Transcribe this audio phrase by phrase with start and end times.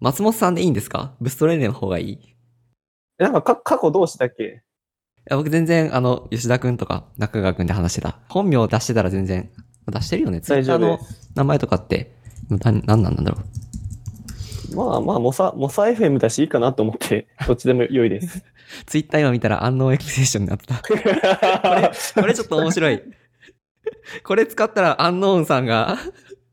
[0.00, 1.14] 松本さんでいいんですか？
[1.20, 2.12] ブストレーネの方がいい？
[2.12, 2.18] い
[3.18, 4.62] なんかか、過去どうしたっけ？
[5.28, 8.18] や僕全然、あの、吉田くんとか中川くんで話してた。
[8.28, 9.50] 本名出してたら全然、
[9.90, 10.40] 出してるよね。
[10.40, 10.98] ツイ大ッターの。
[11.34, 12.12] 名前とかって、
[12.48, 13.38] な、なんなんだろ
[14.72, 14.76] う？
[14.76, 18.42] まあまあ、モサ、モサ FM だしいいかなと思って、 どっちでも良いです。
[18.84, 20.74] ツイッター今見たらアンノーエクセーションになってた。
[20.86, 21.90] これ、
[22.22, 23.02] これちょっと面白い。
[24.24, 25.96] これ使ったらアンノーンさんが、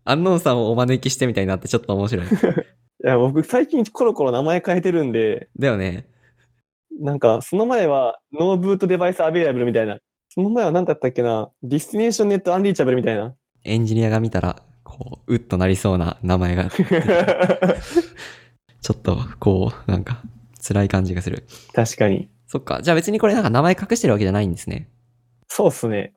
[0.05, 2.27] アンノーンさんをお招きしてみたいになってちょっと面白い。
[3.03, 6.07] いや、僕最近コロコロ名前変えてるんで、だよね。
[6.99, 9.97] なんか、その前は、 no boot device available みたいな。
[10.29, 13.35] その前は何だったっけな destination net unreachable みたいな。
[13.65, 20.21] エンジニアが見たら、こう、うっとなりそうな名前が、 ちょっと、こう、なんか、
[20.65, 21.45] 辛い感じがする。
[21.73, 22.29] 確かに。
[22.47, 22.81] そっか。
[22.81, 24.89] じゃあ別にこれなんか名前隠してるわけじゃないんですね。
[25.49, 26.13] そうっすね。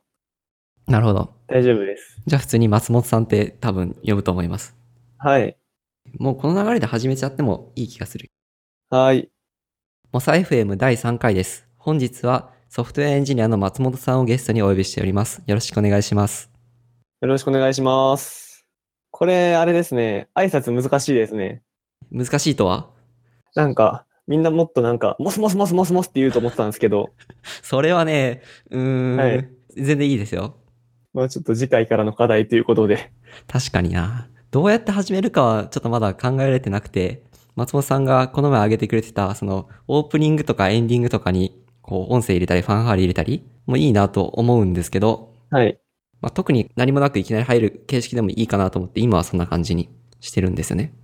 [0.86, 1.34] なるほど。
[1.48, 2.22] 大丈夫です。
[2.26, 4.76] じゃあ普通に松本さんって多分呼ぶと思います。
[5.18, 5.56] はい。
[6.18, 8.30] もうこの流れで始めちゃってもいい気がする。
[8.90, 9.28] はい。
[10.12, 11.66] モサ FM 第3回です。
[11.76, 15.42] 本日はソフトウェアエンジニアの松本さんをゲストにお呼びしております。
[15.46, 16.50] よろしくお願いします。
[17.20, 18.66] よろしくお願いします。
[19.10, 20.28] これ、あれですね。
[20.34, 21.62] 挨拶難しいですね。
[22.10, 22.90] 難しいとは？
[23.54, 27.10] なんか、みんなもっとなんか、モスモスモスモスモスって言うと思ってたんですけど、
[27.62, 30.56] それはね、うーん、はい全然いいですよ。
[31.12, 33.10] まあちょっと次回からの課題ということで。
[33.46, 34.28] 確かにな。
[34.56, 37.22] どうやって始めるかはちょっとまだ考えられてなくて、
[37.56, 45.78] 松本さんがこの前挙げてくれてた、その、オープニングとかエンディングとかに、こう、音声入れたり、ファンハーリ入れたり、もういいなと思うんですけど、はい。
[46.22, 49.90] まあ、特に何もなくいきなり入る形式でもいいかなと思って、今はそんな感じに
[50.20, 50.94] してるんですよね。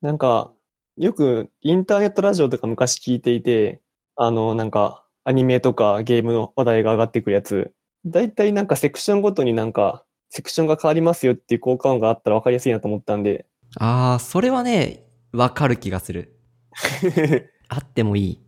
[0.00, 0.50] なんか、
[0.96, 3.82] よくインターネットラジオとか昔聞いていて、
[4.16, 7.70] あの、なんか、アニメとかゲームの話題が上がってくるやつ、
[8.06, 13.46] だいたいなんかセクションごとになんか、セクションが変わりますよっていう効果音があったら分かりやすいなと思ったんで、
[13.78, 16.38] あー、それはね、わかる気がする。
[17.68, 18.40] あってもいい。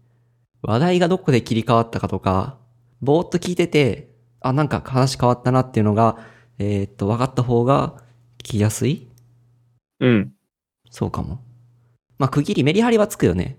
[0.63, 2.59] 話題がどこで切り替わったかとか、
[3.01, 4.11] ぼーっと聞いてて、
[4.41, 6.19] あ、なんか話変わったなっていうのが、
[6.59, 8.03] えーっと、分かった方が
[8.39, 9.09] 聞きやすい？
[10.01, 10.33] うん。
[10.91, 11.41] そうかも。
[12.19, 13.59] まあ、区切り、メリハリはつくよね。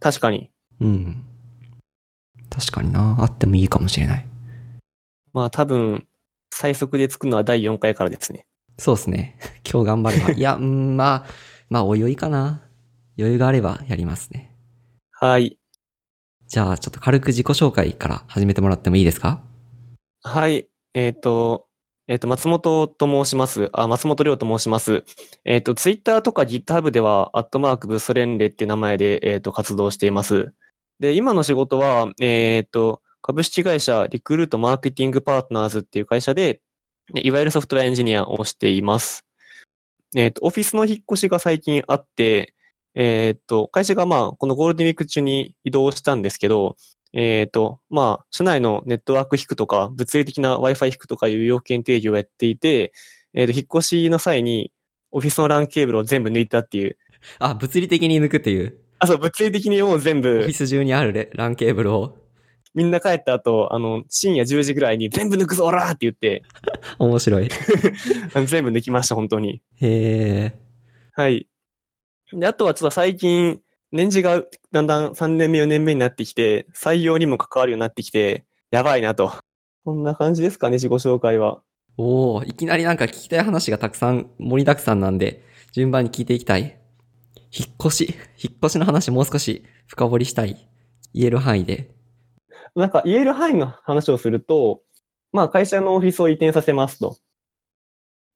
[0.00, 0.50] 確かに。
[0.80, 1.24] うん。
[2.50, 3.16] 確かにな。
[3.20, 4.26] あってもいいかもしれない。
[5.32, 6.06] まあ多分、
[6.56, 8.46] 最速で作るのは第4回からですね。
[8.78, 9.36] そうですね。
[9.68, 10.30] 今日頑張れば。
[10.30, 11.26] いや、うん、まあ、
[11.68, 12.62] まあ、おいおいかな。
[13.18, 14.54] 余裕があればやりますね。
[15.10, 15.58] はい。
[16.46, 19.42] じゃあ、ちょっと軽く自己紹介から始めてもらってもいいですか？
[20.22, 20.68] はい。
[20.94, 21.66] えっ、と、
[22.06, 23.70] えっ、と、松本と申します。
[23.72, 25.04] あ、松本亮と申します。
[25.44, 30.52] えっ、と、ツイッターとか GitHub では、アットマークブストレンレっていう名前で、えっ、と、活動しています。
[31.00, 36.60] で、今の仕事は、えっ、と、株式会社リクルートマーケティングパートナーズっていう会社で、
[37.14, 39.24] ねいわゆるソフトウェアエンジニアをしています。
[40.14, 42.52] えっ、と、オフィスの引っ越しが最近あって、
[42.94, 46.76] えっ、と、会社がまあ、このゴールデンウィーク中に移動したんですけど、
[47.14, 52.92] えっ、と、まあ、社内のネットワーク引くとか、物理的な Wi-Fi 引くとかいう要件定義をやっていて、
[53.32, 54.70] えっ、と、引っ越しの際に、
[55.12, 56.98] オフィスの LAN ケーブルを全部抜いたっていう。
[57.38, 58.76] あ、物理的に抜くっていう？
[58.98, 62.18] あ、そう、物理的にもう全オフ部ィ、ス中にあるレ LAN ケーブルを？
[62.74, 66.42] みんな帰った後、あの、深夜10時ぐらいに全部抜くぞ、おらーって言って、
[66.98, 67.48] 面白い。
[68.46, 69.62] 全部抜きました、本当に。
[69.80, 70.58] へえ。
[71.12, 71.46] はい。
[72.32, 73.60] で、あとはちょっと最近、
[73.92, 74.42] 年次が
[74.72, 79.32] だんだん3年目、4年目になってきて、採用にも関わるようになってきて、やばいなと。
[79.84, 81.62] こんな感じですかね、自己紹介は。
[81.96, 86.80] おおいきなりなんか聞きたい話がたくさん盛りだくさんなんで、順番に聞いていきたい。
[87.56, 90.68] 引っ越し、引っ越しの話もう少し深掘りしたい。
[91.14, 91.93] 言える範囲で。
[92.74, 94.82] なんか言える範囲の話をすると、
[95.32, 97.16] まあ会社のオフィスを移転させますと。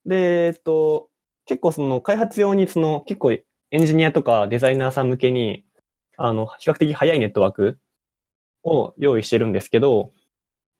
[0.06, 1.08] で、えっと、
[1.46, 5.64] 結構その開発用にその結構エンジニアとかデザイナーさん向けに、
[6.16, 7.78] あの、比較的早いネットワーク
[8.64, 10.12] を用意してるんですけど、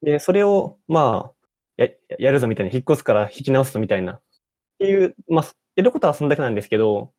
[0.03, 1.33] で、それをま
[1.79, 1.89] あ、や、
[2.19, 4.23] やるぞみたいな、引っ越すから引き直すぞみたいな、っ
[4.79, 5.47] ていう、まあ、
[5.77, 7.13] やることはそんだけなんですけど、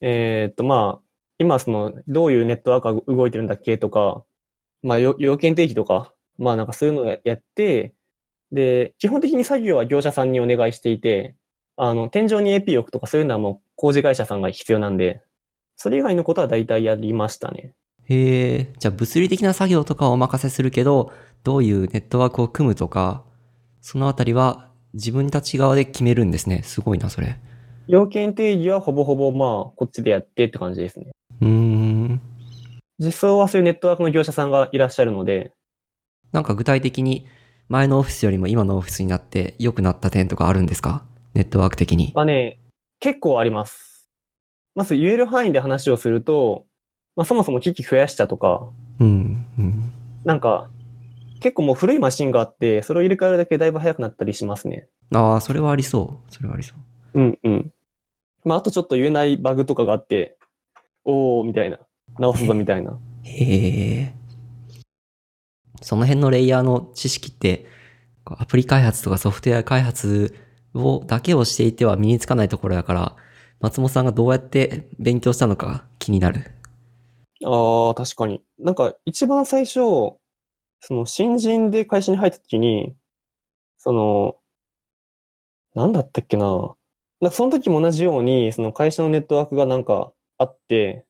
[0.00, 1.02] えっとまあ、
[1.38, 4.24] 今その、どういうネットワークが動いてるんだっけとか、
[4.82, 7.94] まあ、よ要件定義とか、まあなんかそういうのをややって、
[8.50, 11.36] で、基本的に作業は業者さんにお願いしていて、
[11.76, 15.22] あの、天井に AP 置くとかそういうのはもう工事会社さんが必要なんで、
[15.76, 17.72] それ以外のことは大体やりましたね。
[18.04, 18.72] へえ。
[18.78, 21.12] じゃあ物理的な作業とかはお任せするけど、
[21.44, 23.24] どういうネットワークを組むとか、
[23.80, 26.62] そのあたりは自分たち側で決めるんですね。
[26.62, 27.36] すごいな、それ。
[27.88, 31.12] 要件定義はほぼほぼまあこっちでやってって感じですね。
[31.40, 32.20] うーん。
[33.04, 35.52] 実装はそういうネットワークの業者さんがいらっしゃるので、
[36.30, 37.26] なんか具体的に
[37.68, 41.04] 前のオフィスよりも今のオフィスになって良くなった点とかあるんですか？
[41.34, 42.12] ネットワーク的に。
[42.14, 42.60] はね、
[43.00, 44.08] 結構あります。
[44.74, 46.64] まず言える範囲で話をすると、
[47.16, 48.68] まあ、そもそも機器増やしたとか、
[49.00, 49.46] うん。
[49.58, 49.92] うん。
[50.24, 50.70] なんか、
[51.40, 54.88] 結構もう古いマシンがあって、それを入れ替えるだけでだいぶ早くなったりしますね。
[55.12, 56.32] ああ、それはありそう。
[56.32, 56.74] それはありそ
[57.14, 57.20] う。
[57.20, 57.72] うんうん。
[58.44, 60.38] まあ、あとちょっと言えないバグとかがあって、
[61.04, 61.78] おー、みたいな。
[62.18, 62.98] 直すぞ、みたいな。
[63.22, 64.14] へえ。
[65.80, 67.66] その辺のレイヤーの知識って、
[68.24, 70.34] アプリ開発とかソフトウェア開発
[70.74, 73.16] を、だけをしていては身につかないところだから、
[73.60, 76.52] 松本さんがどうやって勉強したのか気になる。
[77.44, 78.42] ああ、確かに。
[78.58, 80.18] なんか、一番最初、そ
[80.90, 82.94] の、新人で会社に入った時に、
[83.78, 84.36] その、
[85.74, 86.74] なんだったっけな。
[87.20, 91.04] なんかその時も同じように、その会社のネットワークがなんかあって、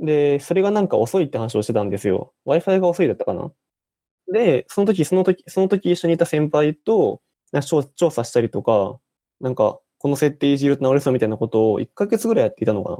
[0.00, 2.32] で、それがなんか遅いって話をしてたんですよ。
[2.46, 3.52] Wi-Fi が遅いだったかな。
[4.32, 7.20] で、その時、その時、その時一緒にいた先輩と、
[7.96, 8.98] 調査したりとか、
[9.40, 12.96] なんか、この設定いじると直れそうみたいなことを1ヶ月ぐらいやっていたのかな。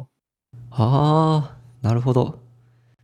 [0.71, 2.39] ああ、なるほど。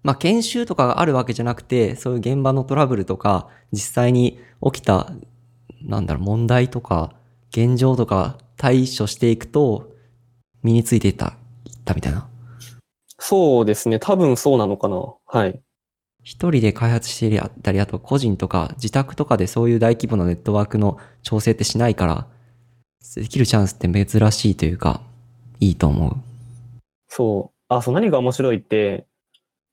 [0.03, 5.11] まあ、研修とかがあるわけじゃなくて、そういう現場のトラブルとか、実際に起きた、
[5.83, 7.15] なんだろう、問題とか、
[7.51, 9.93] 現状とか対処していくと、
[10.63, 12.29] 身についていった、いったみたいな。
[13.19, 13.99] そうですね。
[13.99, 15.15] 多分そうなのかな。
[15.27, 15.61] はい。
[16.23, 22.27] 一人で開発していたり、あと個人とか自宅とかでそういう大規模なネットワークの調整ってしないから、
[23.15, 25.01] できるチャンスって珍しいというか、
[25.61, 26.17] いいと思う。
[27.09, 27.57] そう。
[27.69, 29.07] あ、そう、何が面白いって、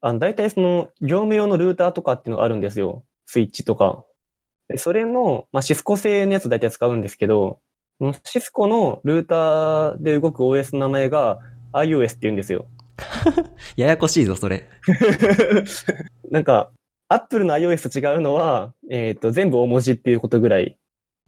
[0.02, 3.04] あの、大体その、業務用のルーターとかっていうのがあるんですよ。
[3.26, 4.06] スイッチとか。
[4.68, 7.60] でそれの、まあ、シスコ製のやつ大体使うんですけど、
[8.26, 11.40] シスコのルーターで動く OS の名前が
[11.74, 12.68] iOS って言うんですよ。
[13.78, 14.68] ややこしいぞ、それ。
[16.32, 16.72] なんか、
[17.10, 20.78] Apple の iOS と違うのは、えっ、と、全部大文字っていうことぐらい。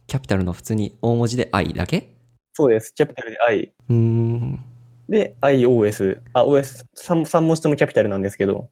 [0.06, 2.14] キャピタルの普通に大文字で I だけ？
[2.54, 2.92] そうです。
[2.94, 3.72] キャピタルで i。
[3.88, 4.64] うーん。
[5.08, 6.20] で、iOS。
[6.32, 8.70] あ、OS3、三文字ともキャピタルなんですけど。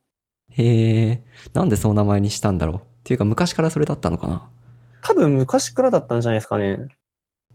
[0.51, 1.23] へえ、
[1.53, 2.77] なんでその名前にしたんだろう？
[2.77, 4.49] っていうか昔からそれだったのかな？
[5.03, 6.89] 多分昔からだったんじゃないですかね。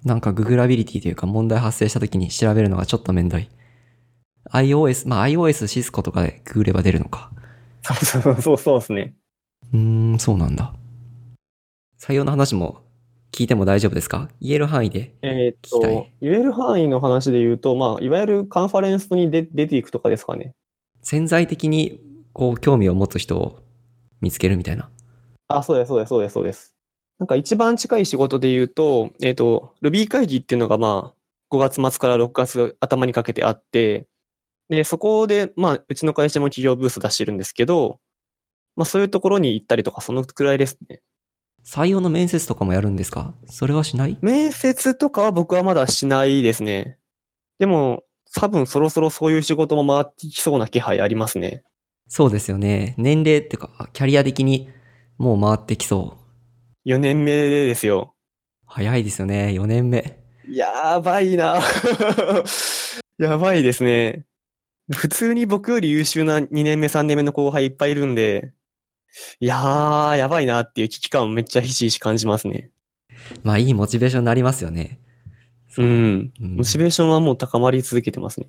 [0.04, 3.50] なんかググラビリティというか問題発生した時に調べるのがちょっとめんどい。
[4.52, 7.32] iOS、まあ iOS シスコとかでググれば出るのか。
[7.82, 9.14] そうそうそうそうですね。
[9.74, 10.74] うーん、そうなんだ。
[12.00, 12.82] 採用の話も
[13.32, 14.30] 聞いても大丈夫ですか？
[14.42, 15.14] 言える範囲で。
[15.22, 20.54] えーっと、言える範囲の話で言うと、まあ、いわゆるカンファレンスに出出ていくとかですかね。
[21.02, 22.02] 潜在的に
[22.34, 23.60] こう興味を持つ人を
[24.22, 24.90] 見つけるみたいな。
[25.48, 26.76] あ、そうです、そうです、そうです、そうです。
[27.20, 34.08] なんか一番近い仕事で言うと、えーっと、Ruby 会議っていうのがまあ、5月末から6月頭にかけてあって、
[34.70, 38.00] で、そこで、まあ、うちの会社も企業ブース出してるんですけど、
[38.76, 41.02] まあ、そういうところに行ったりとか、そのくらいですね。
[41.66, 43.34] 採用の面接とかもやるんですか？
[43.48, 44.18] それはしない？
[44.22, 46.98] 面接とかは僕はまだしないですね。
[47.58, 51.64] でも、多分そろそろそういう仕事も回ってきそうな気配ありますね。
[52.08, 52.96] そうですよね。
[52.98, 54.70] 年齢っていうか、キャリア的に
[55.18, 56.18] もう回ってきそ
[56.86, 56.90] う。
[56.90, 58.14] 4年目ですよ。
[58.66, 59.48] 早いですよね。
[59.48, 60.20] 4年目。
[60.48, 61.60] やばいな。
[63.20, 64.26] やばいですね。
[64.92, 68.54] 普通に僕より優秀な2年目、3年目の後輩いっぱいいるんで、
[69.40, 72.72] いやー、やばいなっていう危機感をめっちゃひしひし感じますね。
[73.44, 75.00] まあいいモチベーションになりますよね。
[75.78, 76.32] うん。
[76.40, 78.48] うんモチベーションはもう高まり続けてますね。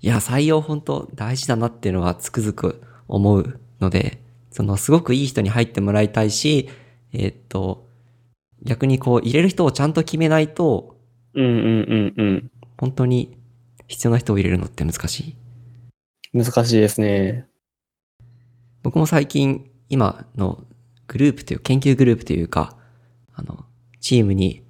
[0.00, 4.20] いや、採用本当大事だなっていうのはつくづく思うので、
[4.50, 6.68] そのすごくいい人に入ってもらいたいし、
[7.12, 7.88] えーっと、
[8.62, 10.96] 逆にこう入れる人をちゃんと決めないと、
[11.34, 12.50] うんうんうんうん。
[12.76, 13.36] 本当に
[13.86, 15.36] 必要な人を入れるのって難しい。
[16.32, 17.46] 難しいですね。
[18.82, 20.64] 僕も最近今の
[21.06, 22.76] グループという、研究グループというか、
[23.34, 23.64] あの、
[24.00, 24.62] チームに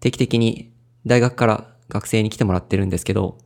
[0.00, 0.72] 定期的に
[1.06, 3.38] 大学から学生に来てもらってるんですけど、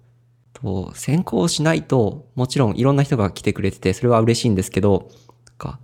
[0.53, 5.11] と先行しないと、もちろんいろんな人が来てくれてて、それは嬉しいんですけど、
[5.57, 5.81] か、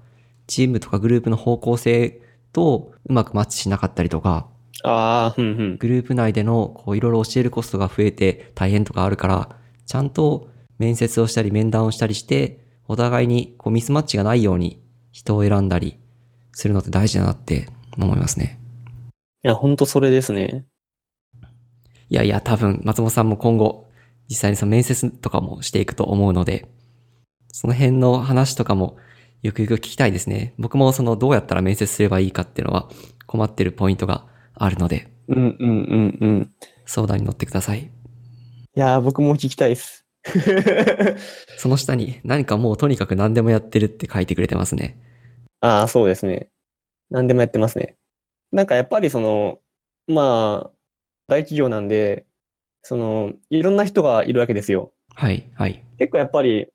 [0.46, 2.20] チームとかグループの方向性
[2.52, 4.48] とうまくマッチしなかったりとか、
[4.82, 5.76] ああ、うんうん。
[5.76, 9.56] グループ内でのこういろいろ教えるコストが増えて大変とかあるから、
[9.86, 10.48] ちゃんと
[10.80, 12.58] 面接をしたり面談をしたりして、
[12.88, 14.82] お互いにこうミスマッチがないように
[15.12, 15.98] 人を選んだり
[16.52, 17.68] するのって大事だなって
[17.98, 18.58] 思いますね。
[19.44, 20.64] いや、ほんとそれですね。
[22.08, 23.88] いやいや、多分松本さんも今後
[24.28, 26.66] 実際にその面接とかもしていくと思うので、
[27.52, 28.96] その辺の話とかも
[29.42, 30.54] よくよく聞きたいですね。
[30.58, 32.88] 僕もそのどうやったら面接すればいいかっていうのは
[33.26, 36.50] 困ってるポイントがあるので、うんうんうんうん。
[36.86, 37.80] 相談に乗ってください。
[37.80, 37.90] い
[38.74, 40.06] やー、僕も聞きたいです。
[41.56, 44.98] その下に何かもうとにかく何でもやってるって書いてくれてますね。
[45.60, 46.48] ああ、そうですね。
[47.10, 47.96] 何でもやってますね。
[48.52, 49.60] なんかやっぱりその、
[50.06, 50.70] まあ、
[51.28, 52.26] 大企業なんで、
[52.82, 54.92] その、いろんな人がいるわけですよ。
[55.14, 55.84] はい、はい。
[55.98, 56.68] 結構やっぱり、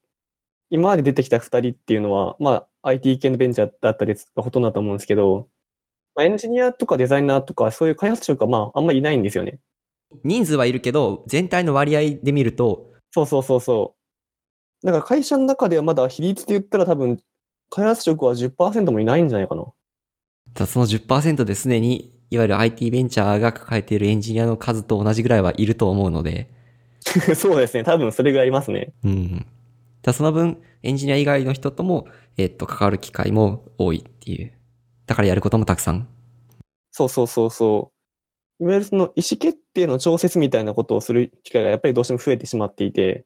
[0.70, 5.48] 今まで出てきた二人っていうのは、まあ、IT 系のベンチャーだったりがほとんどだと思うんですけど、
[6.16, 9.60] まあ、エンジニアとかデザイナーとか、そういう開発職はまあ、あんまりいないんですよね。
[10.24, 13.96] 人数はいるけど、全体の割合で見ると、そうそうそうそ
[14.84, 14.86] う。
[14.86, 17.18] だから会社の中ではまだ比率で言ったら多分、
[17.70, 19.64] 開発職は10%もいないんじゃないかな。
[20.54, 26.50] ただその10%ですでに、いわゆる IT ベンチャーが抱えているエンジニアの数と同じぐらいはいると思うので、
[27.38, 27.86] そうですね。
[27.86, 28.92] 多分それぐらいいますね。
[29.06, 29.46] うん。
[30.02, 34.52] ただその分、エンジニア以外の人とも、えっと、関わる機会も多いっていう。
[35.06, 36.10] だからやることもたくさん。
[36.92, 37.95] そうそうそうそう。
[38.60, 43.26] いわゆるその意思決定の調節みたいなことをする機会がやっぱりどうしても増えてしまっていて、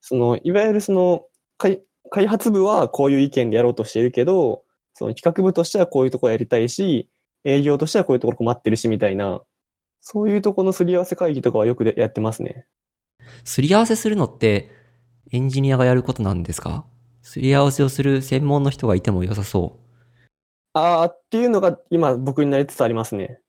[0.00, 1.24] その、いわゆるその、
[1.56, 4.62] 開開発部はこういう意見でやろうとしているけど、
[4.94, 7.08] その企画部としてはこういうところやりたいし、
[7.44, 9.40] 営業としてはこういうところ困ってるしみたいな、
[10.00, 12.66] そういうところのすり合わせ会議とかはよくでやってますね。
[13.44, 14.70] すり合わせするのって、
[15.32, 16.86] エンジニアがやることなんですか？
[17.20, 19.80] すり合わせをする専門の人がいても良さそう。
[20.72, 23.40] あーっていうのが今僕になりつつありますね。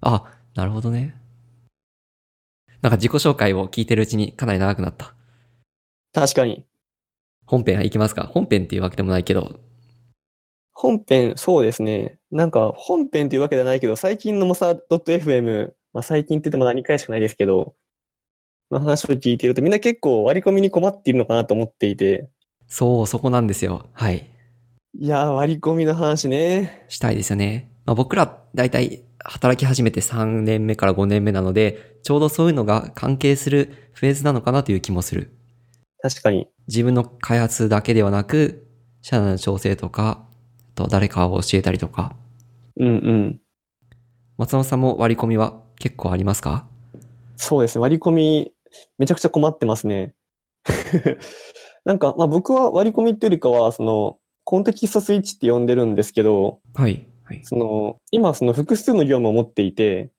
[0.00, 1.14] あ、なるほどね。
[2.82, 5.14] なんか自己紹介を聞いてるうちにかなり長くなった。
[6.12, 6.64] 確かに。
[7.46, 8.24] 本編いきますか？
[8.24, 9.60] 本編っていうわけでもないけど。
[10.72, 12.18] 本編、そうですね。
[12.30, 17.74] なんか本編というわけではないけど、最近のモサ .fm、まあ最近って言っても何回しかないですけど、
[18.70, 22.30] の話を聞いているとみんな結構割り込みに困っているのかなと思っていて、
[22.66, 23.86] そう、そこなんですよ。
[23.92, 24.30] はい。
[24.98, 26.86] いやー、割り込みの話ね。
[26.88, 27.70] したいですよね。
[27.84, 35.32] まあ、僕ら、だいたい働き始めて3年目から5年目なので、ちょうどそういうのが関係するフェーズなのかなという気もする。
[36.02, 36.48] 確かに。
[36.68, 38.66] 自分の開発だけではなく、
[39.02, 40.24] 社内の調整とか、
[40.72, 42.14] あと誰かを教えたりとか。
[42.78, 43.40] うんうん。
[44.38, 46.66] 松本さんも割り込みは結構ありますか？
[47.36, 47.82] そうですね。
[47.82, 48.52] 割り込み、
[48.98, 50.14] めちゃくちゃ困ってますね。
[51.84, 57.06] なんか、まあ僕は割り込みっていうよりかは、その、コンテキストスイッチって呼んでるんですけど、はい。
[57.30, 57.40] はい。
[57.44, 60.10] その、今その複数の業務を持っていて、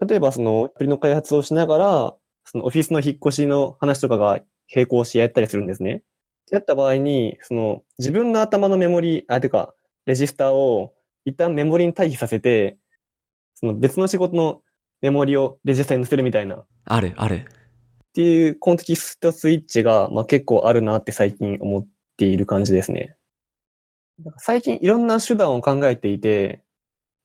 [0.00, 2.14] 例えばそのアプリの開発をしながら、
[2.46, 4.40] そのオフィスの引っ越しの話とかが
[4.74, 6.02] 並行してやったりするんですね。
[6.50, 9.74] やった場合に、その自分の頭のメモリ、あ、てか、
[10.06, 10.94] レジスターを
[11.26, 12.78] 一旦メモリに対比させて、
[13.54, 14.62] その別の仕事の
[15.02, 17.46] メモリをレジスターに載せるみたいな、っある、ある。
[18.14, 21.86] ていうコンテキストスイッチが、まあ、結構あるなって最近思っ
[22.16, 23.14] ている感じですね。
[24.24, 26.62] なんか最近いろんな手段を考えていて、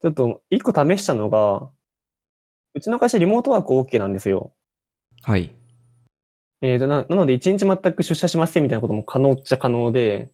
[0.01, 1.69] ちょっと一個試したのが、
[2.74, 4.53] うちの会社リモートワーク OK なんですよ。
[5.21, 5.55] はい。
[6.62, 10.31] えーと、な、なので一日全く出社しませんみたいなことも可能っちゃ可能で、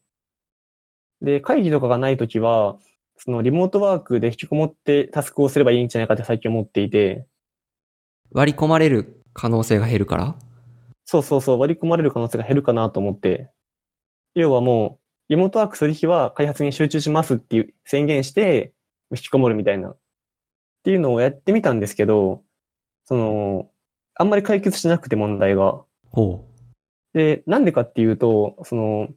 [1.21, 2.77] で、会議とかがないときは、
[3.17, 7.25] そのリモートワークで引きこもってタスクをすればいいんじゃないかって最近思っていて、
[8.31, 10.35] 割り込まれる可能性が減るから？
[11.05, 13.49] そうそうそう、割り込まれる可能性が減るかなと思って、
[14.35, 18.73] 要はもう、リモートワークする日は開発に集中しますっていう宣言して、
[19.11, 19.97] 引きこもるみたいな、っ
[20.83, 22.43] ていうのをやってみたんですけど、
[23.05, 23.69] その、
[24.15, 25.81] あんまり解決しなくて問題が。
[26.11, 26.45] ほ
[27.13, 29.09] で、なんでかっていうと、その、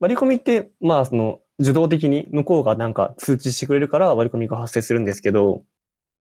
[0.00, 5.62] 割り込みって、まあ、その、受動的に向こうがなんか通知してくれるから割り込みが発生するんですけど、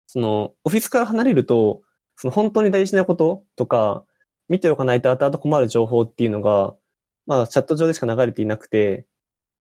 [0.06, 1.82] その、オフィスから離れると、
[2.16, 4.04] その本当に大事なこととか、
[4.48, 6.74] 見ておかないと後々困る情報っていうのが、
[7.26, 9.06] まあ、チャット上でしか流れていなくて、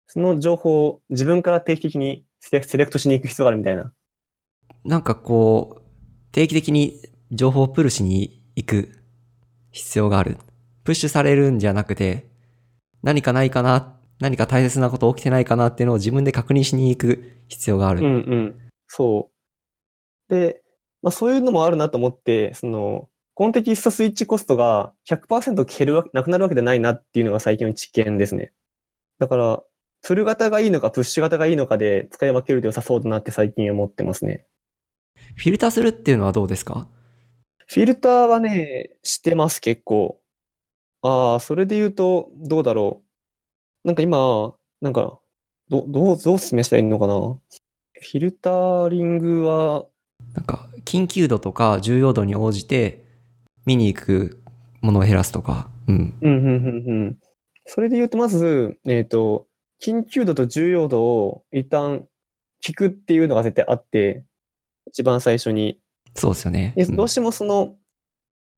[0.06, 3.82] その情報を自分から定期的にセレクトしに行く必要があるみたいな。
[3.82, 3.92] う。
[4.84, 5.82] なんかこう、
[6.32, 7.00] 定期的に
[7.30, 9.02] 情報をプルしに行く
[9.70, 10.38] 必要がある。
[10.84, 12.26] プッシュされるんじゃなくて、
[13.02, 18.00] 何かないかな、何か大切なこと起きてないかなっていうのを自分で確認しに行く必要がある。
[18.00, 18.70] うんうん。
[18.86, 19.30] そ
[20.30, 20.34] う。
[20.34, 20.62] で、
[21.02, 23.08] まあそういうのもあるなと思って、その、
[23.38, 28.50] コンテキストスイッチコストが100%消えるわけ、なくなるわけでないなっていうのが最近の知見ですね。
[29.20, 29.62] だから、
[30.02, 34.44] プル型がいいのかプッシュ型がいいのかで使い分けると良さそうだなって最近思ってますね。
[35.36, 36.88] フィルターするっていうのはどうですか？
[37.68, 40.20] フィルターはね、してます結構。
[41.02, 43.04] ああ、それで言うと、どうだろ
[43.84, 43.86] う。
[43.86, 45.20] なんか今、なんか、
[45.68, 47.14] ど、どう、どう進めしたらいいのかな。
[47.14, 49.86] フィルターリングは、
[50.34, 53.06] なんか、緊急度とか重要度に応じて
[53.68, 54.42] 見に行く
[54.80, 55.68] ものを減らすとか。
[55.88, 56.14] うん。
[56.22, 57.18] うん、うん、うん、うん。
[57.66, 59.46] それで言うと、まず、えっ、と、
[59.84, 62.06] 緊急度と重要度を一旦
[62.64, 64.24] 聞くっていうのが絶対あって、
[64.86, 65.78] 一番最初に。
[66.14, 66.72] そうですよね。
[66.76, 67.76] うんでどうしてもその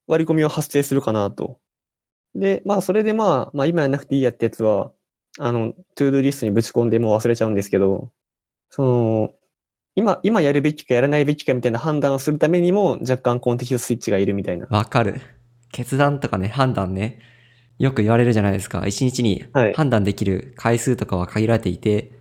[0.07, 1.59] 割り込みは発生するかなと。
[2.37, 4.93] で、まあ、それでまあ、まあ、今やんなくていいやってやつは、
[5.38, 8.12] あの、 to-do リストにぶち込んでもう忘れちゃうんですけど、
[8.71, 9.35] その、
[10.00, 14.66] 今、今やるべきかやらないべきかみたいな判断をするためにも若干 context switch がいるみたいな。
[14.71, 15.21] わかる。
[15.73, 17.19] 決断とかね、判断ね。
[17.78, 18.87] よく言われるじゃないですか。
[18.87, 22.12] 一日にはい判断できる回数とかは限られていて、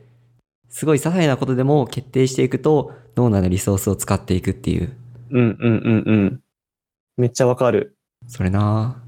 [0.67, 4.93] すごい些細なことでも決定していくと、脳内のリソースを使っていくっていう。
[5.31, 6.39] うんうんうんうん。
[7.15, 7.95] めっちゃわかる。
[8.27, 9.01] それな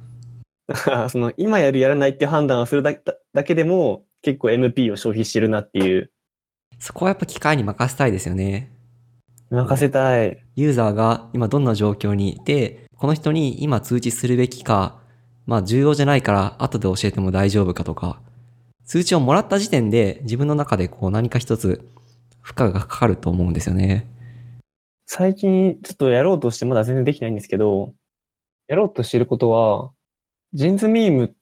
[1.09, 2.95] その今やるやらないって判断をするだ
[3.43, 6.09] けでも結構 MP を消費してるなっていう。
[6.81, 8.71] そこはやっぱ機械に任せたいですよね。
[9.51, 10.43] 任せたい。
[10.55, 14.99] ユーザーが今どんな状況にいて、この人に今通知するべきか、
[15.45, 18.19] まあ重要じゃないから後で教えても大丈夫かとか、
[18.83, 21.87] 通知をもらった時点で自分の中でこう何か一つ
[22.41, 24.07] 負荷がかかると思うんですよね。
[25.05, 27.93] 最近ちょっとやろうとしてまだ全然できないんですけど、
[28.67, 29.91] やろうとしてることは、
[30.53, 31.35] ジンズミーム、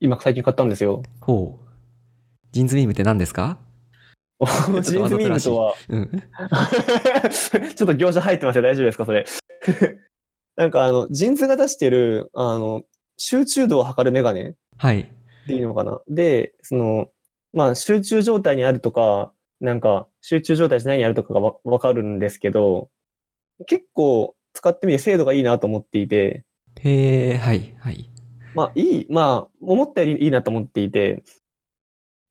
[0.00, 1.04] 今最近買ったんですよ。
[1.20, 1.64] ほう。
[2.50, 3.58] ジンズミームって何ですか？
[4.82, 6.10] ジンズミームとは、うん。
[7.74, 8.62] ちょっと業者入ってますよ。
[8.62, 9.24] 大丈夫ですかそれ？
[10.56, 12.82] なんかあの、ジンズが出してる、あの、
[13.16, 15.10] 集中度を測るメガネっはい。
[15.46, 16.00] ていうのかな？
[16.08, 17.08] で、その、
[17.52, 22.90] まあ、集中状態にあるとか、なんか、集中状態じゃないにあるとかがわわかるんですけど、
[23.66, 26.44] 結構使ってみて精度がいいなと思っていて、
[26.80, 28.10] へえ、はい、はい。
[28.54, 31.22] まあ、いい、まあ、思ったよりいいなと思っていて、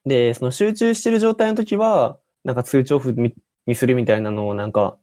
[0.06, 3.34] で、その集中してる状態の時は、なんか通知オフに
[3.66, 4.98] にするみたいなのをなんか、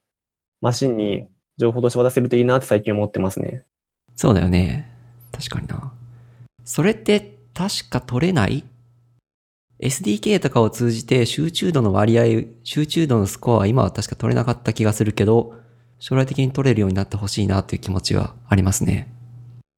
[0.60, 1.26] マシンに
[1.56, 3.64] 情報として渡せるといいなって最近思ってますね。
[4.16, 4.90] そうだよね。
[5.32, 5.92] 確かにな。
[6.64, 8.64] それって確か取れない
[9.80, 15.54] ?SDK とかを通じて集中度の割合、集中度のスコアは今は確か取れなかった気がするけど、
[15.98, 19.12] 将来的に取れるようになってほしいなっていう気持ちはありますね。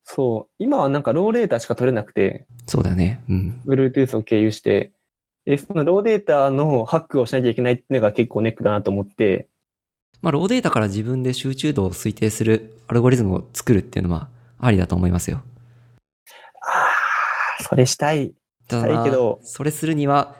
[0.05, 0.55] そう。
[0.59, 3.23] 今はなんかローデータしか取れなくて、そうだよね。
[3.29, 3.61] うん。
[3.67, 4.93] Bluetooth を経由して、
[5.44, 9.49] で、そのローデータのハックをしなきゃいけないっていうのが結構ネックだなと思って、
[10.20, 14.28] まあ、ローデータから自分で集中度を推定するアルゴリズムを作るっていうのは
[14.61, 15.42] ありだと思いますよ。
[16.62, 16.87] あ
[17.61, 18.26] あ、それしたい。
[18.28, 18.34] し
[18.68, 20.37] たいけどそれするには、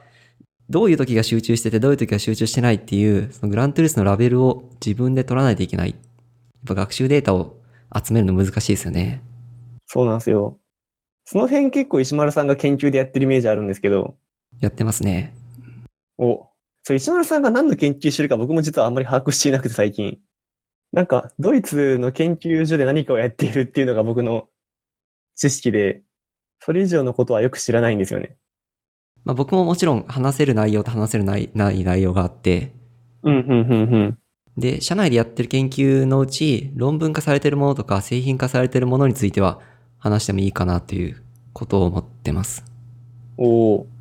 [0.71, 5.91] どういう時が集中してて、どういう時が集中してないっていう、そのグラントゥルースのラベルを自分で取らないといけない。
[5.91, 5.99] やっ
[6.67, 7.57] ぱ学習データを
[7.95, 9.21] 集めるの難しいですよね。
[9.87, 10.59] そうなんですよ。
[11.25, 14.17] その辺結構石丸さんが研究でやってるイメージあるんですけど、
[14.63, 15.35] やってますね。
[16.19, 16.47] お、
[16.85, 20.19] そう、石丸さんが何の研究してるか僕も実はあんまり把握していなくて最近。
[20.93, 24.49] なんか、ドイツの研究所で何かをやっているっていうのが僕の
[25.37, 26.03] 知識で、
[26.61, 28.37] それ以上のことはよく知らないんですよね。
[29.25, 32.73] まあ、僕ももちろん話せる内容と話せるないない内容があって、
[33.23, 34.19] うん、うん、うん、うん。
[34.59, 39.61] で、社内でやってる研究のうち、論文化されてるものとか製品化されてるものについては
[39.99, 41.23] 話してもいいかなという
[41.53, 42.65] ことを思ってます。
[43.39, 43.92] おー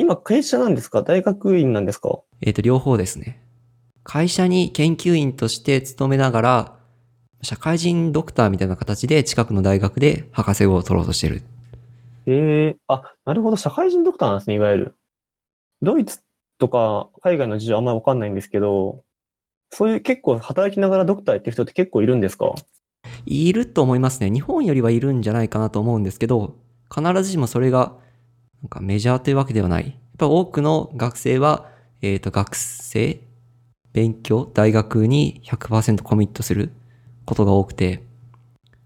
[0.00, 1.02] 今、会社なんですか？
[1.02, 2.20] 大学院なんですか？
[2.40, 3.42] えっ、と、両方ですね。
[4.02, 6.76] 会社に研究員として勤めながら、
[7.42, 11.42] 社会人ドクターみたいな形で近くの大学で博士号を取ろうとしてる。
[12.26, 13.56] ええあ、なるほど。
[13.56, 14.94] 社会人ドクターなんですね、いわゆる。
[15.82, 16.20] ドイツ
[16.58, 19.04] とか海外の事情あんまりわかんないんですけど、
[19.70, 22.54] そういう結構働きながらドクターやってる人って結構いるんですか？
[23.26, 24.30] いると思いますね。
[24.30, 26.56] 日本よりはいるんじゃないかなと思うんですけど、
[26.94, 27.96] 必ずしもそれが
[28.62, 29.86] なんかメジャーというわけではない。
[29.86, 31.70] やっぱ多くの学生は、
[32.02, 33.20] えっ、と、学生、
[33.92, 36.72] 勉強、大学に100%コミットする
[37.24, 38.02] ことが多くて、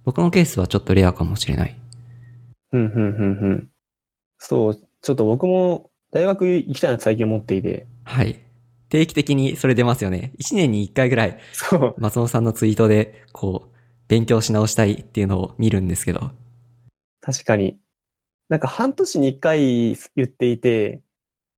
[0.04, 1.76] 僕のケースはちょっとレアかもしれない。
[2.72, 3.68] うん、うん、うん、うん。
[4.38, 7.87] そう、ちょっと僕も大学行きたいなって最近思っていて。
[8.04, 8.40] はい。
[8.88, 10.32] 定期的にそれ出ますよね。
[10.38, 11.94] 1年に1回ぐらいそう。
[11.98, 13.76] 松尾さんのツイートで、こう、
[14.08, 16.30] 勉強し直したいっていうのを見るんですけど。
[17.20, 17.78] 確かに。
[18.54, 21.02] なんか半年に一回言っていて、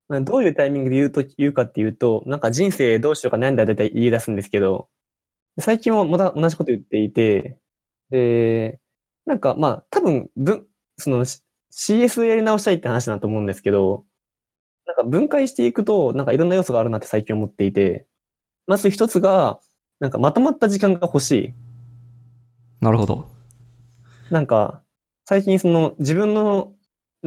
[0.07, 4.89] まあどういうタイミングで言うと、言うかっていうと、なんか人生どうしようか悩んだら大体言い出すんですけど、
[5.59, 7.59] 最近もまた同じこと言っていて、
[8.09, 8.79] で、
[9.27, 10.65] なんかまあ多分、分、
[10.97, 14.03] その CS やり直したいって話だと思うんですけど、
[14.87, 18.07] なんか分解していくと、なんかいろんな要素があるなって最近思っていて、
[18.65, 19.59] まず一つが、
[19.99, 21.53] なんかまとまった時間が欲しい。
[22.81, 23.29] なるほど。
[24.31, 24.81] なんか、
[25.29, 26.71] 最近その自分の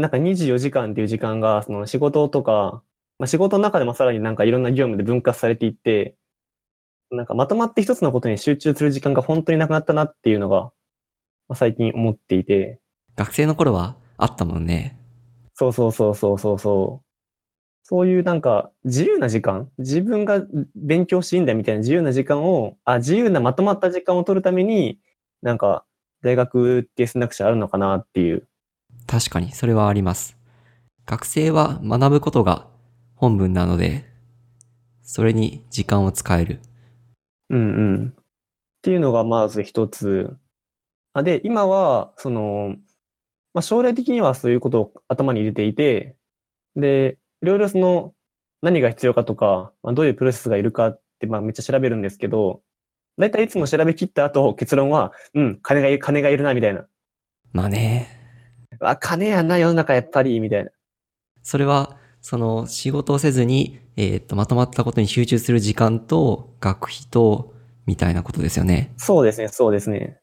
[0.01, 2.83] なんか24時間っていう時間が、その仕事とか、
[3.19, 6.17] まあ、仕事の中でもさらになんかいろんな業務で分割されていって、
[7.11, 10.73] なんかまとまって一つのことに集中する時間が本当になくなったなっていうのが、
[11.49, 12.81] まあ、最近思っていて、
[13.17, 14.97] 学生の頃はあったもんね。
[15.55, 17.07] そうそうそうそうそうそう。
[17.83, 20.43] そういうなんか自由な時間、自分が
[20.77, 25.01] 勉強していいんだみたいな自由な時間を、あ、自由なまとまった時間を取るために、
[25.43, 25.85] なんか
[26.23, 28.47] 大学って選択肢あるのかなっていう。
[29.07, 30.37] 確かに、それはあります。
[31.07, 32.69] 学生は学ぶことが
[33.17, 34.05] 本分なので、
[35.03, 36.61] それに時間を使える。
[37.49, 37.63] うんう
[37.99, 38.09] ん。
[38.09, 38.25] っ
[38.83, 40.37] ていうのがまず一つ。
[41.13, 42.77] あで、今は、その、
[43.53, 46.17] まあ、将来的にはそういうことを頭に入れていて、
[46.77, 48.15] で、いろいろその、
[48.63, 52.63] 何が必要かとか、まあ、どういうプロセスがいるかって、まあ、めっちゃ調べるんですけど、
[53.19, 56.87] だいたいいつも調べ切った後、結論は、うん、金がいる、金がいるな、みたいな。
[57.53, 58.20] まあね。
[58.81, 60.71] あ、金やんな、世の中やっぱり、みたいな。
[61.43, 67.55] それは、その仕事をせずに、えっ、と、まとまったことに集中する時間と、学費と、
[67.87, 68.93] みたいなことですよね。
[68.97, 70.19] そうですね、そうですね。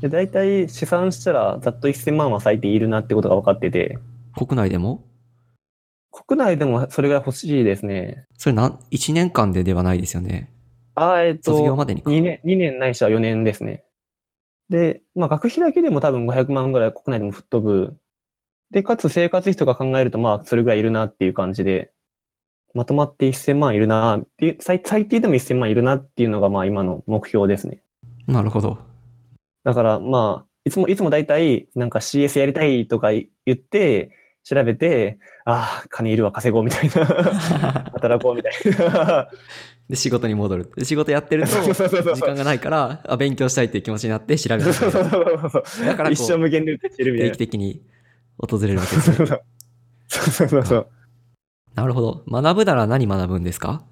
[0.00, 3.98] で、だいたい試算したら、ざっと1000万は最低いるなってことが分かってて、
[4.36, 5.04] 国内でも？
[6.12, 8.24] 国内でもそれが欲しいですね。
[8.36, 10.52] それなん、1年間でではないですよね。
[10.94, 13.84] あ、えっと、卒業までにか2年、2年ないしは4年ですね。
[14.70, 17.96] で、まあ学費だけでも多分500万ぐらい国内でも吹っ飛ぶ。
[18.70, 21.90] で、かつ生活費とか考えるとまあそれぐらいいるなっていう感じで、
[22.72, 27.82] まとまって1000万いるなっていう、最最低でも1000万いるなっていうのがまあ今の目標ですね。
[28.28, 28.78] なるほど。
[29.64, 34.10] だからまあ、いつも、いつも大体なんか CS やりたいとか言って、
[34.44, 37.04] 調べて、ああ、金いるわ、稼ごうみたいな。
[37.92, 38.52] 働こうみたい
[38.92, 39.28] な。
[39.88, 40.72] で、仕事に戻る。
[40.76, 44.72] で仕事やってると、時間がないから、あ、勉強したいっていう気持ちになって調べる。
[44.72, 47.50] だから一生無限ループしてるみたいな定期。
[47.50, 47.82] 的に
[48.38, 49.16] 訪れるわけですね。
[49.26, 49.38] そう
[50.08, 50.88] そうそうそう。
[51.74, 52.24] なるほど。
[52.28, 53.84] 学ぶなら何学ぶんですか？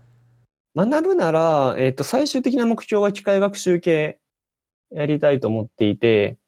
[0.76, 4.18] 学ぶなら、えっ、と、最終的な目標は機械学習系
[4.90, 6.38] やりたいと思っていて、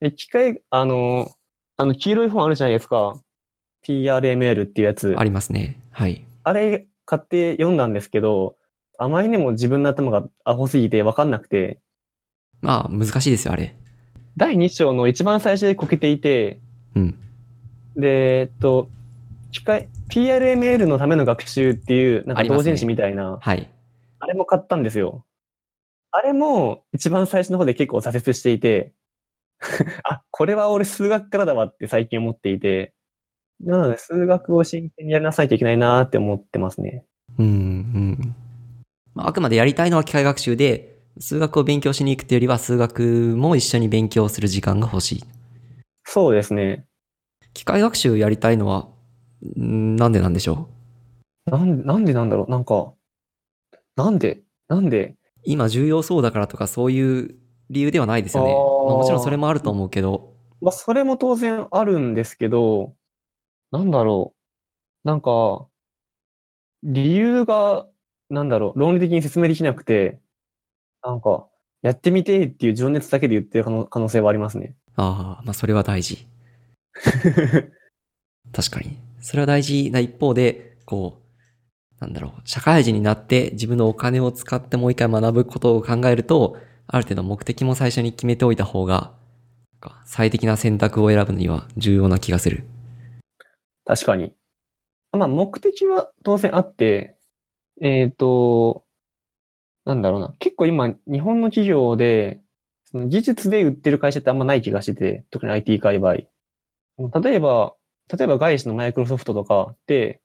[0.00, 1.30] で機械、あの、
[1.76, 3.20] あの、黄色い本あるじゃないですか。
[3.86, 5.14] PRML っていうやつ。
[5.16, 5.80] ありますね。
[5.90, 6.24] はい。
[6.42, 8.56] あれ買って読んだんですけど、
[8.98, 11.80] あまりにも自分の頭がアホすぎて分かんなくて、
[12.60, 13.76] まあ、難しいですよ、あれ。
[14.36, 16.60] 第2章の一番最初でこけていて、
[16.94, 17.18] うん。
[17.96, 18.88] で、えっと、
[19.52, 23.70] 機械、PRML のための学習っていう、なんか同人誌みたいな、はい。
[24.18, 25.24] あれも買ったんですよ。
[26.10, 28.92] あれも一番最初の方で結構挫折していて、
[30.04, 32.93] あ、これは俺数学からだわって最近思っていて、
[33.64, 37.04] なので数学を真剣にやりなさいといけないなって思ってますね。
[37.38, 38.34] うん、うん。
[39.14, 45.24] まあ、あくまでやりたいのは機械学習で、数学を勉強しに行くというよりは、数学も一緒に勉強する時間が欲しい。
[46.04, 46.84] そうですね。
[47.54, 48.88] 機械学習やりたいのは、
[49.58, 50.68] んなんでなんでしょ
[51.46, 51.50] う？
[51.50, 52.50] なんなんでなんだろう？
[52.50, 52.92] なんか、
[53.96, 55.14] なんでなんで？
[55.44, 57.36] 今重要そうだからとかそういう
[57.70, 58.54] 理由ではないですよね。
[58.86, 62.94] まあ、もちろんそれもあると思うけど、まあ、それも当然あるんですけど、
[63.74, 64.34] なんだろ
[65.04, 65.08] う。
[65.08, 65.66] なんか、
[66.84, 67.88] 理由が、
[68.30, 70.20] なんだろう、論理的に説明できなくて、
[71.02, 71.48] なんか、
[71.82, 74.76] やってみてっていう情熱だけで言ってる可能可能性はありますね。
[74.94, 76.24] ああ、まあそれは大事。
[78.54, 78.96] 確かに。
[79.20, 81.20] それは大事な一方で、こ
[81.98, 86.56] う、なんだろう、社会人になって自分のお金を使ってもう一回学ぶことを考えると、
[86.86, 89.14] ある程度目的も最初に決めておいた方が、
[90.04, 92.64] 最適な選択を選ぶには重要な気がする。
[93.84, 94.34] 確かに。
[95.12, 97.16] まあ、目的は当然あって、
[97.80, 98.84] えっ、と、
[99.84, 100.34] なんだろうな。
[100.38, 102.40] 結構今、日本の企業で、
[102.90, 106.14] その技術で売ってる会社ってあんまない気がしてて、特に IT 界隈。
[106.14, 107.74] 例えば、
[108.16, 110.20] 例えば外資のマイクロソフトとかって、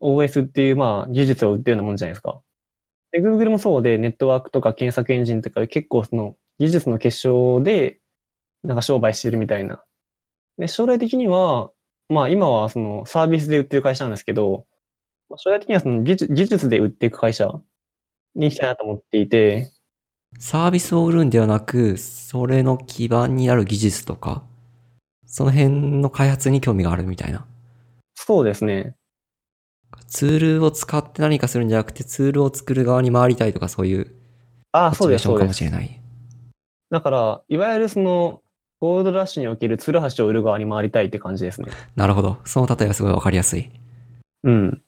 [0.00, 2.40] OS っていうまあ技術を売ってるようなもんじゃないですか。
[3.12, 8.00] で、Google もそうで、ネットワークとか検索エンジンとか結構その技術の結晶で、
[8.64, 9.84] なんか商売してるみたいな。
[10.58, 11.70] で、将来的には、
[12.12, 14.66] まあ今はそのサービスで売ってる会社なんですけど、
[15.28, 17.60] まあ将来的にはその技術で売っていく会社
[18.34, 19.72] に行きたいなと思っていて、
[20.38, 24.42] サービスを売るんではなく、それの基盤になる技術とか、
[25.26, 27.46] その辺の開発に興味があるみたいな。
[28.14, 28.94] そうですね。
[30.06, 34.14] ツールを使って何かするんじゃなくて、ツールを作る側に回りたいとかそういう
[34.72, 35.48] ああ、そうです、そうです。
[35.48, 36.00] もしれない。
[36.90, 38.42] だから、いわゆるその、
[38.82, 41.68] ゴールドラッシュにおけるツルハシを売る側に回りたいって感じですね。
[41.94, 42.38] なるほど。
[42.44, 43.70] その例えはすごいわかりやすい。
[44.42, 44.82] うん。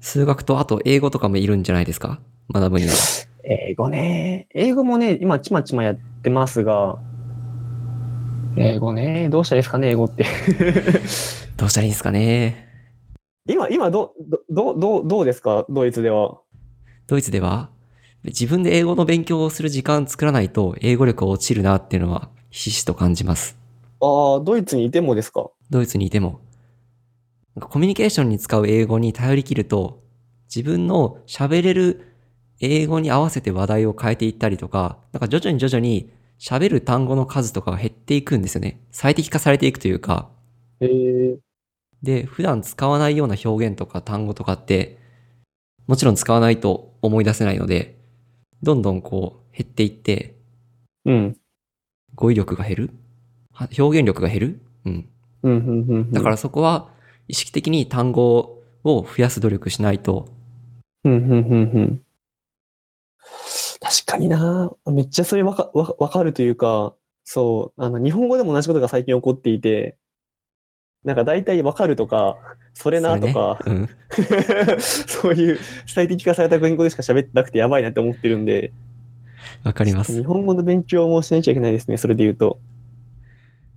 [0.00, 2.18] 数学とあと英語とかもいるんじゃないですか？
[2.52, 2.92] 学ぶには。
[3.46, 4.48] 英語ね。
[4.52, 6.98] 英語もね、今ちまちまやってますが、
[8.56, 10.24] 英語ね、どうしたらいいですかね、英語って。
[11.56, 12.66] どうしたらいいんですかね？
[13.48, 14.12] 今、今ど、
[14.50, 16.40] ど、ど、どう、どうですか、ドイツでは。
[17.06, 17.70] ドイツでは
[18.24, 23.56] 自分で英語の勉強をする時間作らないと英語力落ちるなっていうのはひしひしと感じます。
[24.00, 25.50] ああ、ドイツにいてもですか？
[25.70, 26.40] ドイツにいても。
[27.60, 30.02] コミュニケーションに使う英語に頼り切ると、
[30.54, 32.06] 自分の喋れる
[32.60, 38.80] 英語に合わせて話題を変えていったりとか、なんか徐々に徐々に喋る単語の数とかが減っていくんですよね。
[38.90, 40.30] 最適化されていくというか、
[40.80, 41.38] へえ。
[42.02, 44.98] で、普段使わないような表現とか単語とかって、
[45.86, 47.98] もちろん使わないと思い出せないので、
[48.62, 50.36] どんどんこう減っていって、
[51.04, 51.36] うん。
[52.20, 52.90] 語彙力が減る？
[53.52, 54.60] は表現力が減る？
[54.84, 55.08] うん。
[55.42, 56.12] うん、うん、うん。
[56.12, 56.90] だから、そこは
[57.28, 60.28] 意識的に単語を増やす努力しないと、
[61.04, 62.02] うん、うん、うん、うん。
[63.80, 69.96] 確かになめっちゃそれわか、わわかるというか、そう、あの、日本語でも同じことが最近起こっていて、
[71.02, 72.36] なんか大体わかるとか、
[72.74, 73.88] それなとか、それね
[74.80, 78.89] そういう最適化された言語でしか喋ってなくてやばいなって思ってるんで、うん。
[79.64, 80.24] わかります日。
[80.24, 82.58] 本語の勉強もしなきゃいけないですね、それで言うと。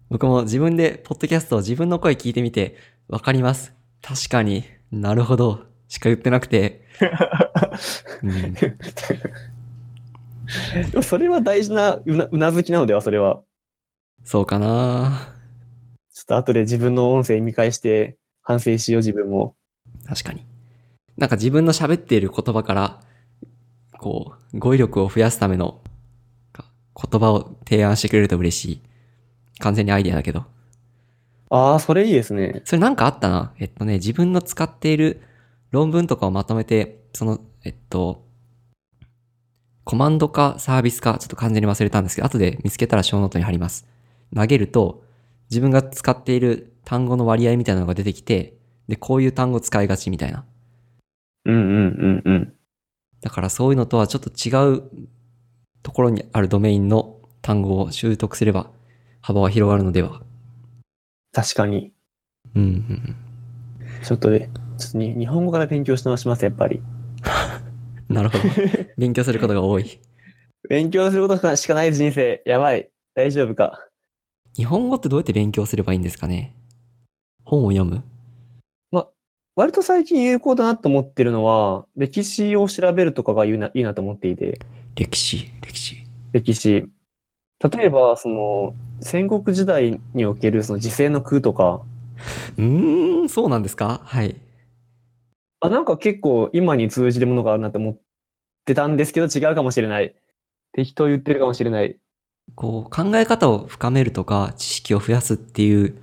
[0.09, 2.75] 僕も自分で、ポッドキャストを自分の声聞いてみて、
[3.07, 3.73] わかります。
[4.01, 6.81] 確かになるほど、しか言ってなくて、
[8.21, 8.77] うん、で
[10.93, 13.41] もそれは大事なうなうなずきなのでは、それは。
[14.23, 15.33] そうかな
[16.13, 19.55] ちょっと後で自分の音声見返して反省しよう、自分も。
[20.05, 20.45] 確かに。
[21.17, 23.01] なんか自分の喋っている言葉から、
[24.03, 25.79] こう、語彙力を増やすための
[26.51, 26.65] か
[27.09, 28.81] 言葉を提案してくれると嬉しい。
[29.59, 30.43] 完全にアイデアだけど。
[31.49, 32.61] ああ、それいいですね。
[32.65, 33.53] それなんかあったな。
[33.59, 35.21] えっとね、自分の使っている
[35.71, 38.25] 論文とかをまとめて、その、えっと、
[39.85, 43.87] コマンドかサービスか、ちょっと完全に忘れたんですけど、後で見つけたら show note に貼ります。
[44.35, 45.05] 投げると、
[45.49, 48.57] 自分が使っている単語の割合みたいなのが出てきて、
[48.89, 50.43] で、こういう単語使いがちみたいな。
[51.45, 52.53] うんうんうんうん。
[53.23, 54.83] だからそういうのとはちょっと違う
[55.81, 58.69] ところにあるドメインの単語を習得すれば
[59.21, 60.21] 幅は広がるのでは。
[61.31, 61.93] 確かに。
[62.53, 63.15] うんうんうん。
[64.03, 66.81] ちょっとね、ちょっとに日本語から勉強し直します、やっぱり。
[68.09, 68.43] なるほど。
[68.97, 69.99] 勉強することが多い。
[70.69, 72.43] 勉強することしかない人生。
[72.45, 72.89] やばい。
[73.15, 73.87] 大丈夫か。
[74.55, 76.55] 日本語ってどうやって勉強すればいいんですかね
[77.43, 78.03] 本を読む
[79.55, 84.59] 割と最近有効だなと思ってるのは、歴史を調べるとかがいいないいなと思っていて、
[84.95, 85.97] 歴史、歴史？
[86.31, 86.89] 歴史。
[87.77, 91.81] 例えば、その、戦国時代におけるその時勢の空とか、
[92.57, 94.01] うーん、そうなんですか？
[94.03, 94.35] はい。
[95.59, 97.97] あ、なんか結構今に通じるものがあるなと思っ
[98.65, 100.15] てたんですけど違うかもしれない。
[100.71, 101.95] 適当言ってるかもしれない。
[102.55, 105.95] こう、考え方を深めるとか、知識を増やすっていう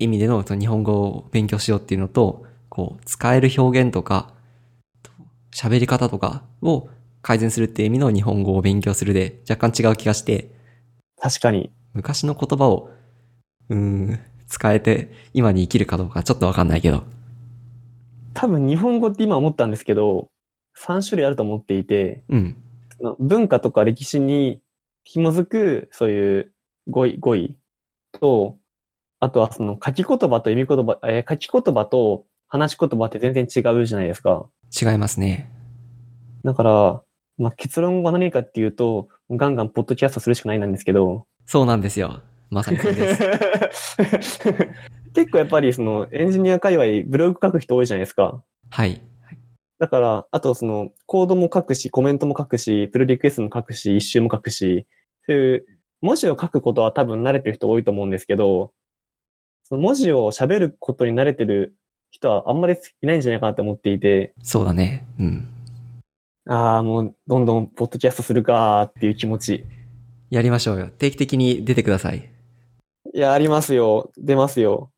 [0.00, 4.32] 意味でのその日本語を勉強しようっていうのと、こう、使える表現とか、
[5.02, 5.12] と
[5.54, 6.88] 喋り方とかを
[7.20, 10.50] 改善するっていう意味の日本語を勉強するで若干違う気がして、
[11.20, 11.70] 確かに。
[11.92, 12.88] 昔の言葉を、
[13.68, 17.04] うーん、使えて今に生きるかどうかちょっとわかんないけど。
[18.32, 20.30] 多分日本語って今思ったんですけど、
[20.78, 22.56] 3種類あると思っていて、うん。
[23.18, 24.62] 文化とか歴史に
[25.04, 26.52] 紐づく、そういう
[26.88, 27.54] 語彙、語彙
[28.12, 28.56] と、
[29.20, 34.46] あとはその書き言葉と読み言葉、えー書き言葉と話し言葉って全然違うじゃないですか。
[34.78, 35.50] 違いますね。
[36.44, 37.02] だから、
[37.38, 42.20] まあ、結論は何かっていうと、ガンガンポッドキャストするしかないなんですけど、そうなんですよ。
[42.50, 44.38] まさにそれです。
[45.16, 48.44] 結構やっぱりそのエンジニア界隈ブログ書く人多いじゃないですか。
[48.68, 49.00] はい。
[49.78, 54.86] だから、あとそのコードも書くし、コメントも書くし、プルリクエストも書くし、一周も書くし、
[55.24, 55.66] そういう
[56.02, 58.74] 文字を書くことは多分慣れてる人多いと思うんですけど、
[59.64, 61.74] その文字を喋ることに慣れてる
[62.12, 65.04] 人はあんまりいないんじゃないかなと思っていて、そうだね。
[65.18, 65.48] うん。
[66.46, 69.64] ああ、もうどんどんポッドキャストするかーっていう気持ち。
[70.30, 70.88] やりましょうよ。
[70.98, 72.28] 定期的に出てください。
[73.14, 74.12] いや、ありますよ。
[74.18, 74.90] 出ますよ。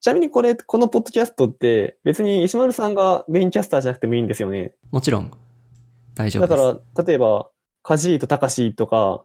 [0.00, 4.72] ちなみにこれ、このポッドキャストって別に石丸さんがメインキャスターじゃなくてもいいんですよね。
[4.92, 5.32] もちろん、
[6.14, 6.94] 大丈夫だです。
[6.94, 7.48] から、例えば、
[7.82, 9.24] カジーとタカシーとか、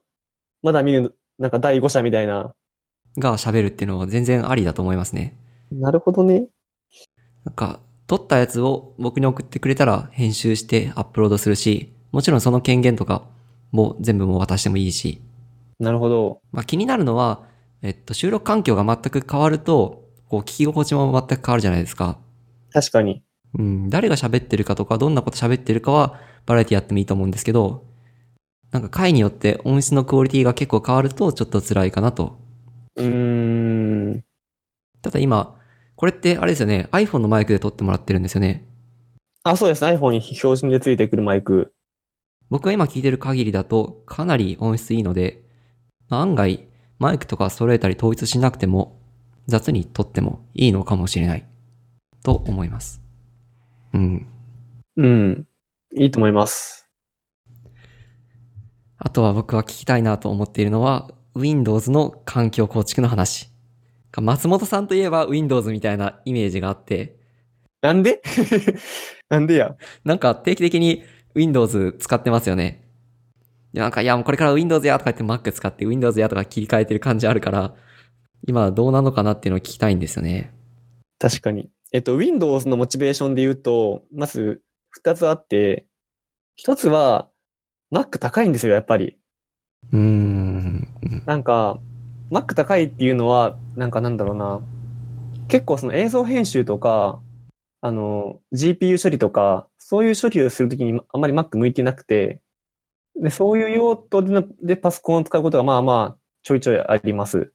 [0.63, 2.53] まだ見る、なんか第5社みたいな。
[3.17, 5.35] が喋るっていうのは全然ありだと思いますね。
[5.71, 6.47] なるほどね。
[7.49, 13.23] なんか、撮ったやつを僕に送ってくれたら編集してアップロードするし、もちろんその権限とか
[13.71, 15.19] も全部もう渡してもいいし、
[15.79, 16.41] なるほど。
[16.51, 17.43] まあ気になるのは、
[17.81, 22.19] えっと、収録環境が全く変わると、こう聞き心地も全く変わるじゃないですか。
[22.71, 23.23] 確かに。
[23.57, 27.83] うん、誰が喋ってるかとか、どんなこと喋ってるかは、バラエティやってもいいと思うんですけど、
[28.71, 32.37] なんか回によって音質のクオリティが結構変わると、ちょっと辛いかなと。
[32.95, 33.07] うー
[34.17, 34.23] ん。
[35.01, 35.58] ただ今、
[35.99, 38.65] これってあれですよね、iPhone のマイクで撮ってもらってるんですよね。
[39.43, 39.83] あ、そうです。
[39.83, 41.73] iPhone に標準でついてくるマイク。
[42.49, 45.43] 僕が今聞いてる限りだと、かなり音質いいので、
[46.07, 48.97] まあ案外、マイクとか揃えたり統一しなくても、
[49.47, 51.45] 雑に撮ってもいいのかもしれない、
[52.23, 53.01] と思います。
[53.93, 54.27] うん。
[54.95, 55.47] うん。
[55.97, 56.87] いいと思います。
[58.97, 63.51] あとは僕は聞きたいなと思っているのは、Windows の環境構築の話。
[64.17, 67.15] 松本さんといえば Windows みたいなイメージがあって、
[67.81, 68.21] なんで？
[69.29, 69.75] なんでや？
[70.03, 71.03] なんか定期的に
[71.35, 72.83] Windows 使ってますよね。
[73.73, 77.75] なんか、いやもうこれから Windows やとか言って Mac 使って Windows やとか切り替えてる感じあるから、
[78.47, 80.51] 今どうなのかなっていうのを聞きたいんですよね。
[81.19, 81.69] 確かに。
[81.91, 84.61] えっと、Windows のモチベーションで言うと、まず
[85.03, 85.85] 2つあって、
[86.65, 87.29] 1つは
[87.93, 89.17] Mac 高いんですよ、やっぱり。
[89.93, 90.87] うーん。
[91.25, 91.79] なんか、
[92.31, 94.61] Mac 高いっていうのは、なんかなんだろうな。
[95.47, 97.19] 結構その映像編集とか、
[97.81, 102.39] あの、GPU 処理とか、そういう処理をするときにあんまり Mac 向いてなくて、
[103.15, 107.51] で、そういう用途ででパソコンを使うことがまあまあちょいちょいあります。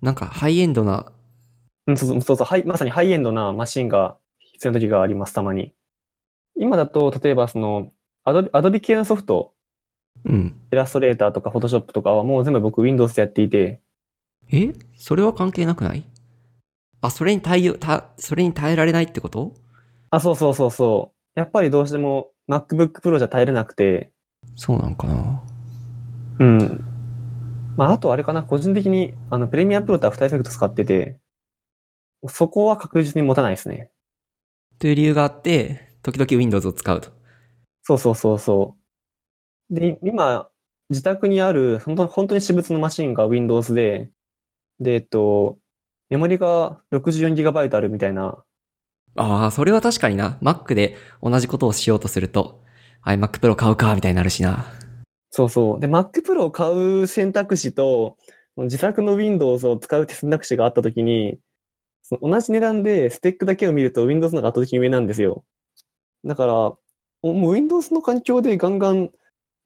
[0.00, 1.12] なんかハイエンドな、
[1.86, 5.74] うん、そうそうそうそう、はい、まさにハイエンドなマシンが必要な時があります、たまに。
[6.56, 7.92] 今だと、例えばその、
[8.24, 9.54] アドビ、アドビ系のソフト、
[10.24, 10.60] うん。
[10.72, 13.80] イラストレーターとかフォトショップとかはもう全部僕 Windows でやっていて、
[14.50, 14.72] え？
[14.96, 16.04] それは関係なくない？
[17.00, 19.54] あ、それに対応、た、それに耐えられないってこと？
[20.10, 21.38] あ、そうそうそうそう。
[21.38, 24.10] やっぱりどうしても MacBook Pro じゃ耐えれなくて、
[24.56, 25.42] そうなんかな。
[26.40, 26.84] うん。
[27.76, 31.18] まあ、あとあれかな、個人的に、あの、プレミアプロとアフターエフェクト使ってて、
[32.26, 33.90] そこは確実に持たないですね。
[34.78, 37.10] という理由があって、時々 Windows を使うと。
[37.82, 38.76] そうそうそうそ
[39.70, 39.74] う。
[39.74, 40.48] で、今、
[40.90, 44.10] 自宅にある、本当本当に私物のマシンが Windows で、
[44.80, 45.58] で、えっと、
[46.10, 48.42] メモリが 64GB あるみたいな、
[49.16, 50.38] ああ、それは確かにな。
[50.42, 52.62] Mac で同じことをしようとすると、
[53.04, 54.64] iMac Pro 買うか、みたいになるしな。
[55.30, 55.80] そうそう。
[55.80, 58.16] で、Mac Pro を買う選択肢と、
[58.56, 61.38] 自作の Windows を使う選択肢があったときに、
[62.02, 65.44] その同じ値段でスペックだけを見ると Windows の方が圧倒的に上なんですよ。
[66.24, 66.78] だから、も
[67.22, 69.10] う Windows の環境でガンガン、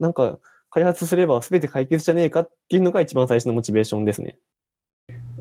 [0.01, 0.39] なんか、
[0.71, 4.39] 開発すれば全て解決じゃねえかっていうのが一番最初のモチベーションですね。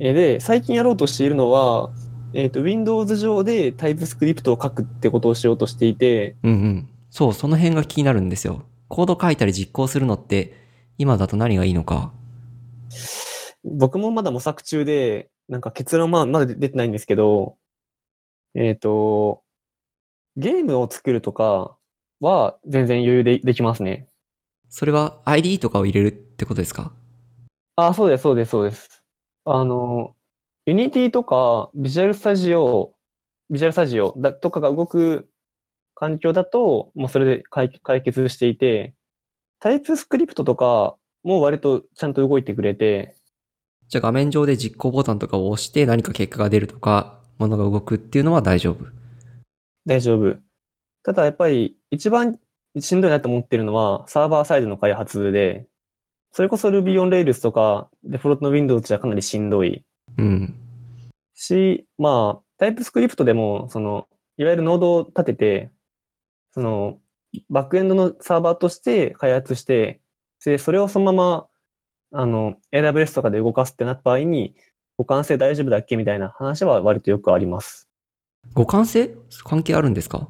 [0.04, 1.92] えーで、最近やろうとしているのは、
[2.34, 6.90] えっ、と、Windows 上で TypeScript を書くってことをしようとしていて、うんうん。
[7.12, 8.64] そう、その辺が気になるんですよ。
[8.88, 10.58] コード書いたり実行するのって、
[10.98, 12.14] 今だと何がいいのか。
[13.64, 17.58] 僕もまだ模索中で、なんか結論はまだ出てないんですけど、
[18.56, 19.44] えっ、と、
[20.36, 21.78] ゲームを作るとか
[22.20, 24.08] は全然余裕でできますね。
[24.68, 26.92] それは ID とかを入れるってことですか？
[27.76, 29.01] あ、そうです、そうです、そうです。
[29.46, 30.16] あの、
[30.68, 32.92] Unity とか Visual Studio、
[33.52, 35.30] Visual Studio だとかが動く
[35.96, 38.94] 環境だと、もうそれで解解決していて、
[39.64, 43.16] TypeScript とかも割とちゃんと動いてくれて、
[43.88, 48.86] じゃあ画面上で実行ボタンとかを押して何か結果が出るとか、ものが動くっていうのは大丈夫。
[49.86, 50.38] 大丈夫。
[51.04, 52.40] ただやっぱり一番
[52.80, 55.68] しんどいなと思ってるのはサーバーサイドの開発で、
[56.32, 59.84] それこそ Ruby on Rails とかデフォルトの Windows じゃかなりしんどい
[60.18, 60.56] うん。
[61.34, 65.72] し、まあ、TypeScript でも、その、いわゆるノードを立てて、
[66.54, 67.00] その、
[67.50, 70.02] バックエンドのサーバーとして開発して、
[70.46, 71.48] で、それをそのま
[72.12, 74.56] ま、あの、AWS とかで動かすってなった場合に、
[74.98, 77.90] 互換性大丈夫だっけみたいな話は割とよくあります。
[78.56, 79.16] 互換性？
[79.44, 80.30] 関係あるんですか？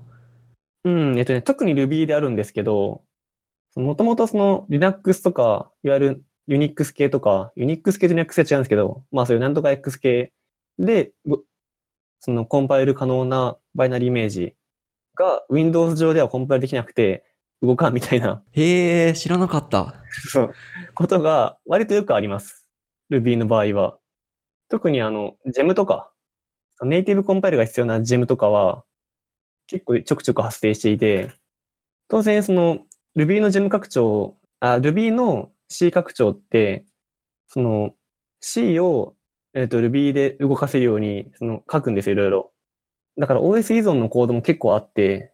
[0.84, 3.02] うん、えっとね、特に Ruby であるんですけど、
[3.75, 10.34] もともとその Linux とか、いわゆる Unix 系とか、Unix 系と Linux 系は違うんですけど、まあそういうなんとか X 系
[10.77, 11.41] で、ご
[12.19, 14.55] そのコンパイル可能なバイナリーイメージ
[15.15, 17.23] が Windows 上ではコンパイルできなくて
[17.62, 19.95] 動かんみたいなへえ、知らなかった。
[20.29, 20.53] そう
[20.93, 22.67] ことが割とよくあります。
[23.12, 23.97] Ruby の場合は。
[24.69, 26.12] 特にあの、GEM とか、
[26.81, 28.84] ネイティブコンパイルが必要な GEM とかは、
[29.67, 31.31] 結構ちょくちょく発生していて、
[32.07, 32.79] 当然その
[33.15, 36.86] Ruby の GEM 拡張、あ、Ruby の C 拡張って、
[37.47, 37.93] その
[38.39, 39.15] C を、
[39.54, 42.52] えっ、と Ruby で動かせるようにその書くんですよ、いろいろ。
[43.17, 45.34] だから OS 依存のコードも結構あって、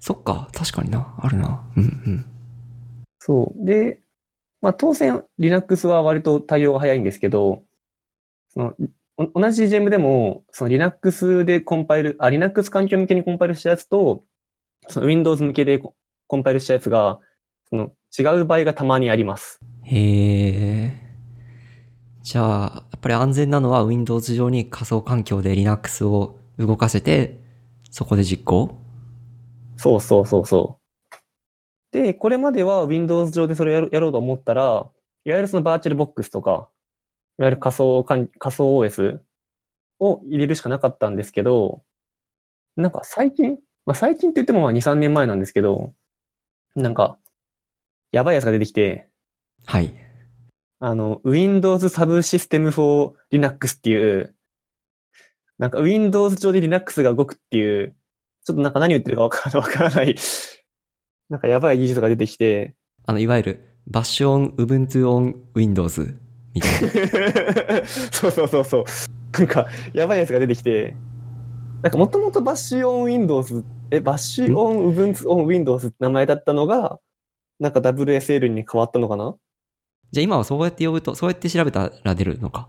[0.00, 1.14] そっか、確かにな。
[1.18, 1.64] あるな。
[1.76, 2.26] うんうん。
[3.18, 3.64] そう。
[3.64, 4.00] で、
[4.60, 7.62] まあ当然 Linux は割と対応が早いんですけど、
[8.50, 8.74] その
[9.18, 14.24] お同じ GEM でも、その Linux でコンパイル、あ、Linux 環境向けにコンパイルしたやつと、
[14.88, 15.80] その Windows 向けで
[16.28, 17.18] ココンパイルしたやつが、
[17.70, 19.60] その違う場合がたまにあります。
[19.82, 20.92] へえ。
[22.22, 27.40] じゃあ、やっぱり安全なのは Windows 上に仮想環境で Linux を動かせて、
[27.90, 28.78] そこで実行？
[29.78, 30.78] そうそうそうそ
[31.92, 31.96] う。
[31.96, 34.62] で、これまでは Windows 上でそれをやろうと思ったら、
[35.24, 36.68] いわゆるそのバーチャルボックスとか、
[37.38, 39.20] いわゆる仮想環仮想 OS
[39.98, 41.82] を入れるしかなかったんですけど、
[42.76, 45.94] なんか最近、まあ最近って言ってもまあ2、3年前なんですけど、
[46.74, 47.18] なんか、
[48.12, 49.08] やばいやつが出てきて、
[49.66, 49.94] はい。
[50.80, 54.34] あの、Windows Subsystem for Linux っていう、
[55.58, 57.96] なんか Windows 上で Linux が動くっていう、
[58.44, 60.14] ちょっとなんか何言ってるかわからわからない、
[61.28, 62.74] なんかやばい技術が出てきて、
[63.06, 66.16] あの、いわゆる、バッシュオン、Ubuntu on Windows み
[66.54, 67.86] みたいな。
[68.12, 68.84] そうそうそうそう。
[69.32, 70.94] なんか、やばいやつが出てきて、
[71.82, 76.98] なんかもともとバッシュオン Windows、え、バッシュオン Ubuntu オン Windows って名前だったのが、
[77.60, 79.36] なんか WSL に変わったのかな？
[80.10, 82.68] じゃあ今はそうやって呼ぶと、そうやって調べたら出るのか。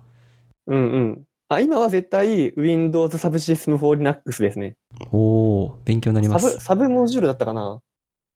[0.68, 1.24] うんうん。
[1.48, 4.76] あ、今は絶対 Windows Subsystem for Linux ですね。
[5.12, 6.60] おー、勉強になりサブ、ます。
[6.60, 7.82] サブモジュールだったかな？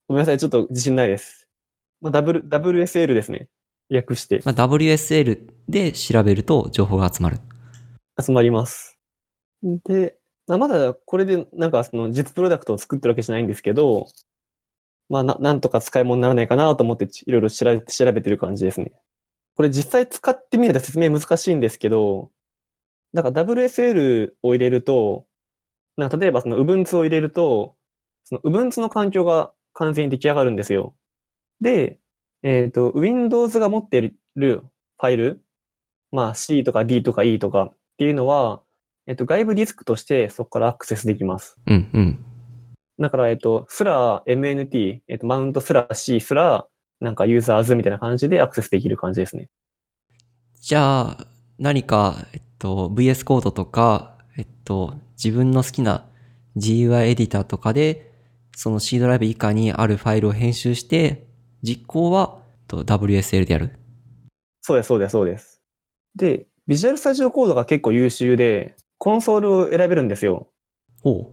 [0.08, 1.48] ごめんなさい、ちょっと自信ないです。
[2.02, 3.48] まあ、W、WSL ですね。
[3.90, 7.38] 略してまあ、WSL で調べると情報が集まる。
[8.20, 8.98] 集まります。
[9.62, 10.18] で、
[10.48, 14.08] まあ、まだこれでなんかその実プロダクトを作ってるわけじゃないんですけど、
[15.10, 18.92] まあな、なんとか使い物にならないかなと思っていろいろ調べてる感じですね。
[19.56, 22.32] これ実際使ってみると説明難しいんですけど、
[23.14, 25.26] なんか WSL を入れると、
[25.98, 27.76] なんか例えばその Ubuntu を入れると、
[28.24, 30.96] その Ubuntu の環境が完全に出来上がるんですよ。
[31.62, 32.00] で、
[32.42, 34.62] えっ、と、Windows が持っている
[35.00, 35.44] ファイル、
[36.12, 38.63] まあ C とか D とか E とかっていうのは、
[39.08, 41.58] えっ、と、外部ディスクとしてそこからアクセスできます。
[41.68, 42.26] うんうん。
[43.00, 46.68] だから、えっ、と、スラ MNT、えっ、と、マウントスラ C すら、
[47.00, 49.50] なんかユーザーズみたいな感じでアクセスできる感じですね。
[50.62, 51.28] じゃあ、
[51.60, 56.06] 何か、えっと、VS コードとか、えっと、自分の好きな
[56.56, 58.12] GUI エディターとかで、
[58.56, 61.28] その C ドライブ以下にあるファイルを編集して、
[61.62, 63.72] 実行はと WSL でやる。
[64.62, 65.62] そうです、そうです、そうです。
[66.16, 70.48] で、ビジュアルスタジオコードが結構優秀で、コンソールを選べるんですよ。
[71.04, 71.28] おう。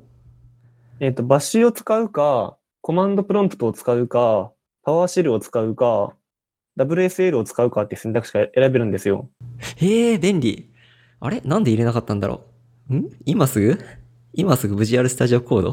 [0.98, 4.50] えっ、と、バッシュを使うか、コマンドプロンプトを使うか、
[4.82, 6.16] パワーシェルを使うか、
[6.76, 9.30] WSL を使うかって選択肢が選べるんですよ。
[9.76, 10.68] へえ、便利。
[11.20, 11.42] あれ？
[11.42, 12.42] なんで入れなかったんだろ
[12.90, 12.96] う？
[12.96, 13.08] ん？
[13.24, 13.78] 今すぐ？
[14.32, 15.72] 今すぐ Visual Studio Code?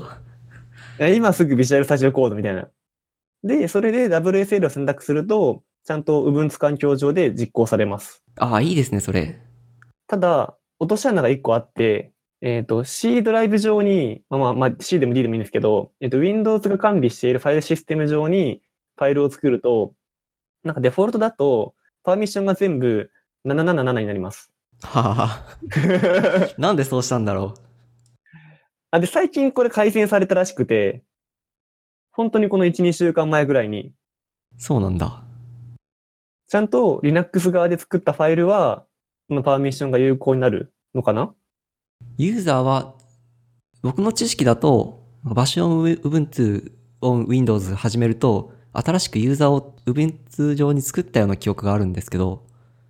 [0.99, 2.67] え今すぐビジュアルスタジオコードみたいな。
[3.43, 8.21] で、それで WSL を選択すると、ちゃんと Ubuntu 環境上で実行されます。
[8.37, 9.41] ああ、いいですね、それ。
[10.05, 12.11] ただ、落とし穴が1個あって、
[12.41, 18.61] えっ、と、C ドライブ上に、まあまあ、まあ、C でも D でもいいんですけど、えっ、と、Windows が管理しているファイルシステム上に
[18.95, 19.93] ファイルを作ると、
[20.63, 21.73] なんかデフォルトだと、
[22.03, 23.09] パーミッションが全部
[23.45, 24.51] 777になります。
[24.83, 25.57] はあ。
[26.57, 27.55] なんでそうしたんだろ
[28.91, 31.03] あで、最近これ改善されたらしくて、
[32.11, 34.61] 本当にこの1、2週間前ぐらいに、う。
[34.61, 35.23] そうなんだ。
[36.47, 38.86] ちゃんと Linux 側で作ったファイルは、こ
[39.29, 41.33] のパーミッションが有効になるのかな？
[42.17, 42.95] ユーザーは、
[43.81, 46.71] 僕の知識だと、バッシュオン Ubuntu
[47.01, 52.45] on Windows 始めると、新しくユーザーを Ubuntu 上に作ったような記憶があるんですけど、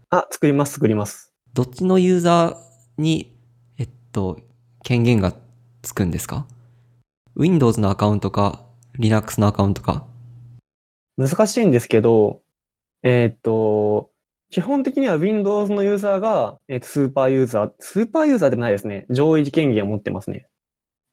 [0.09, 1.33] あ、作ります、作ります。
[1.53, 3.35] どっちのユーザーに、
[3.77, 4.39] えっと、
[4.83, 5.33] 権限が
[5.81, 6.45] つくんですか
[7.35, 8.65] ?Windows のアカウントか、
[8.97, 10.05] Linux のアカウントか。
[11.17, 12.41] 難しいんですけど、
[13.03, 14.11] えーっと、
[14.49, 19.05] 基本的には Windows のユーザーが、えーっとスーパーユーザー、スーパーユーザーでもないですね。
[19.09, 20.47] 上位権限を持ってますね。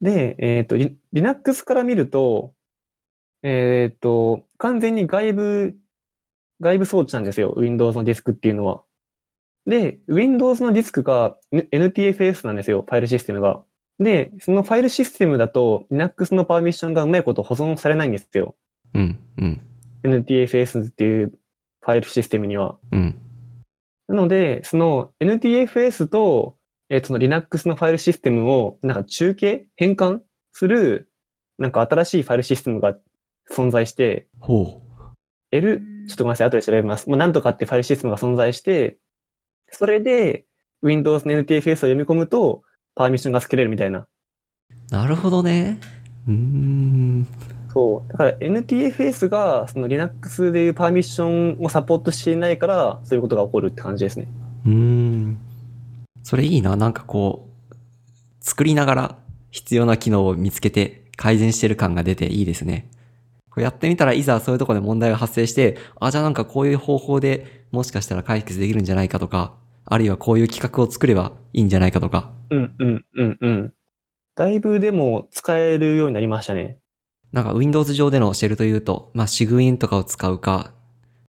[0.01, 2.53] で、えーっと、リ Linux から見ると、
[3.43, 5.75] えーっと、完全に外部、
[6.61, 7.53] 外部装置なんですよ。
[7.57, 8.83] Windows のディスクっていうのは。
[9.65, 12.83] で、Windows のディスクが NTFS なんですよ。
[12.87, 13.63] ファイルシステムが。
[13.99, 18.55] で、そのファイルシステムだと Linux のパーミッションがうまいこと保存されないんですよ。
[18.93, 19.61] うん、うん、
[20.03, 21.33] NTFS っていう
[21.81, 22.77] ファイルシステムには。
[22.91, 23.19] うん。
[24.07, 26.57] なので、その NTFS と、
[26.89, 30.19] えーその Linux のファイルシステムをなんか中継変換
[30.53, 31.09] する、
[31.57, 32.95] なんか新しいファイルシステムが
[33.51, 34.85] 存在して、ほう。
[35.51, 37.09] L、ちょっとごめんなさい、後で調べます。
[37.09, 38.97] もうなんとかってファイルシステムが存在して、
[39.71, 40.45] それで
[40.83, 42.61] Windows の NTFS を読み込むと、
[42.93, 44.07] パーミッションが作れるみたいな。
[44.91, 45.79] なるほどね。
[46.27, 47.27] うーん。
[47.75, 48.11] そう。
[48.11, 54.27] だから NTFS がその Linux でいうパーミッションをサポートしていないから、そういうことが起こるって感じですね。
[54.65, 55.37] うーん。
[56.23, 56.77] それいいな。
[56.77, 57.75] なんかこう、
[58.39, 59.15] 作りながら
[59.51, 62.89] 必要な機能を見つけて改善してる感が出ていいですね。
[63.49, 69.53] これやってみたらいざそういうところで問題が発生して、あ、じゃあなんかこういう方法でもしかしたら解決できるんじゃないかとか、
[69.83, 73.73] あるいはこういう企画を作ればいいんじゃないかとか、うんうんうんうん。
[74.35, 76.79] だいぶでも使えるようになりましたね。
[77.35, 80.71] なんか Windows 上でのシェルというと、まあ、シグインとかを使うか、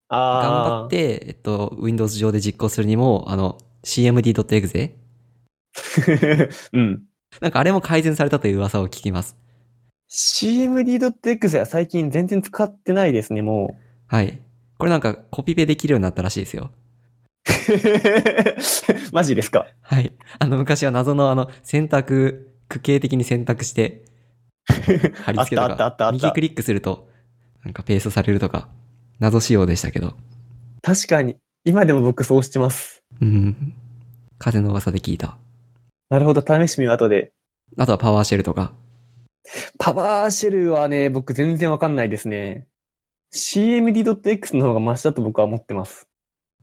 [0.09, 0.85] 頑張。
[0.85, 4.93] って、えっと、Windows 上で実行するにも、あの、cmd.exe?
[6.71, 7.03] うん。
[7.41, 9.35] なんかあれも改善されたという噂を聞きます。
[10.09, 13.77] cmd.exe は最近全然使ってないですね、も
[14.07, 14.39] はい。
[14.77, 16.71] これなんかコピペできるようになったらしいですよ。
[17.49, 19.11] う。
[19.11, 19.67] マジですか？
[19.81, 20.13] はい。
[20.39, 24.05] あの、昔は謎のあの、選択、区形的に選択して、
[25.23, 27.09] 貼り付けとあったあったあったか、あった右クリックすると、
[27.63, 28.69] なんかペーストされるとか、
[29.19, 30.15] 謎仕様でしたけど。
[30.81, 31.33] 確かに。
[31.33, 33.03] い今でも僕そうしてます。
[33.21, 33.73] うん。
[34.37, 35.37] 風の噂で聞いた。
[36.09, 37.33] なるほど、試してみよう、後で。
[37.77, 38.73] あとはパワーシェルとか。
[39.77, 42.67] パワーシェルはね、僕全然わかんないですね。
[43.33, 46.07] CMD.x の方がマシだと僕は思ってます。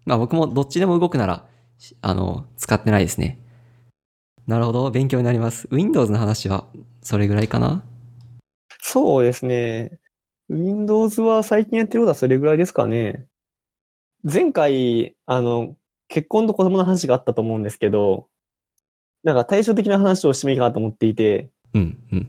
[0.07, 1.47] まあ僕もどっちでも動くなら、
[1.79, 3.39] しあの、使ってないですね。
[4.47, 4.91] なるほど。
[4.91, 5.69] 勉強になります。
[5.71, 6.67] Windows の話は
[7.03, 7.83] それぐらいかな？
[8.87, 9.99] そうですね。
[10.51, 13.27] Windows は最近やってることはそれぐらいですかね。
[14.23, 15.75] 前回、あの、
[16.09, 18.29] 結婚と子供の話があったと思うんですけど、
[19.23, 22.29] なんか対照的な話をしてもいいかなと思っていて、うん、うん。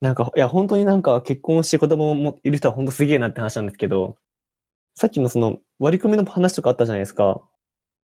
[0.00, 4.16] なんか、いや、本当になんか結婚して子供もいる人は本当すげえなって話なんですけど、
[4.94, 7.40] さっきのその割り込みの話とかあったじゃないですか。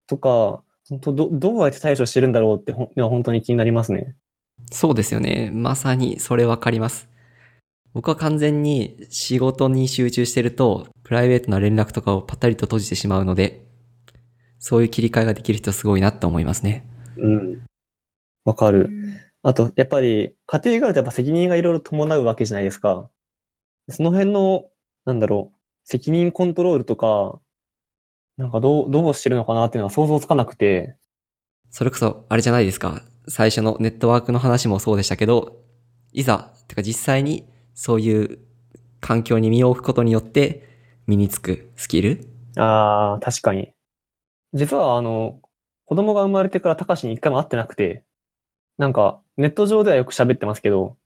[0.07, 4.17] とか、本当ど、どうやって対処してるんだろうってほ本当に気になりますね。
[4.73, 5.51] そうですよね。
[5.53, 7.10] まさにそれわかります。
[7.93, 13.63] 僕は完全に仕事に集中してると、プライベートな連絡とかをパタリと閉じてしまうので、
[14.59, 16.87] そういう切り替えができる人すごいなって思いますね。
[17.17, 17.67] うん。
[18.45, 18.91] わかる。
[19.43, 23.11] あと、やっぱり、家庭があるとやっぱ責任がいろいろ伴うわけじゃないですか。
[23.89, 24.67] その辺の、
[25.05, 27.41] なんだろう、責任コントロールとか、
[28.37, 30.97] なんかどう、どうしてるのかなっていうのは想像つかなくて、
[31.71, 33.03] それこそ、あれじゃないですか。
[33.29, 35.63] 最初のネットワークの話もそうでしたけど、
[36.13, 37.45] いざ、てか実際に
[37.75, 38.39] そういう
[39.01, 40.69] 環境に身を置くことによって
[41.07, 42.29] 身につくスキル？
[42.57, 43.73] ああ、確かに。
[44.53, 45.41] 実は、あの、
[45.87, 48.05] 子供が生まれてから高橋に一回も会ってなくて、
[48.79, 50.97] なんか、ネット上ではよく喋ってますけど、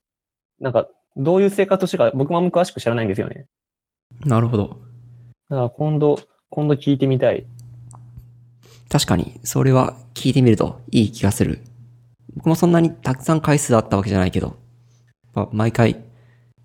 [0.60, 3.46] なんか、どういう生活をしてるか僕もあんま詳しく知らないんですよね。
[4.24, 4.80] なるほど。
[5.48, 6.18] だから今度、
[6.50, 7.46] 今度聞いてみたい。
[8.88, 11.60] 確かに、それは聞いてみるといい気がする。
[12.34, 14.56] 僕もそんなにたくさん回数あったわけじゃないけど、
[15.34, 16.03] まあ毎回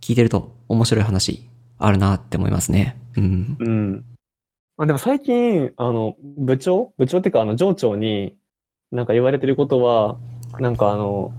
[0.09, 1.47] 聞いてると面白い話
[1.77, 2.99] あるなって思いますね。
[3.15, 3.57] うん。
[3.59, 4.05] うん。
[4.75, 6.93] まあでも最近、あの、部長？
[6.97, 8.35] 部長っていうか、あの、上長に、
[8.91, 10.17] なんか言われてることは、
[10.59, 11.31] なんかあの、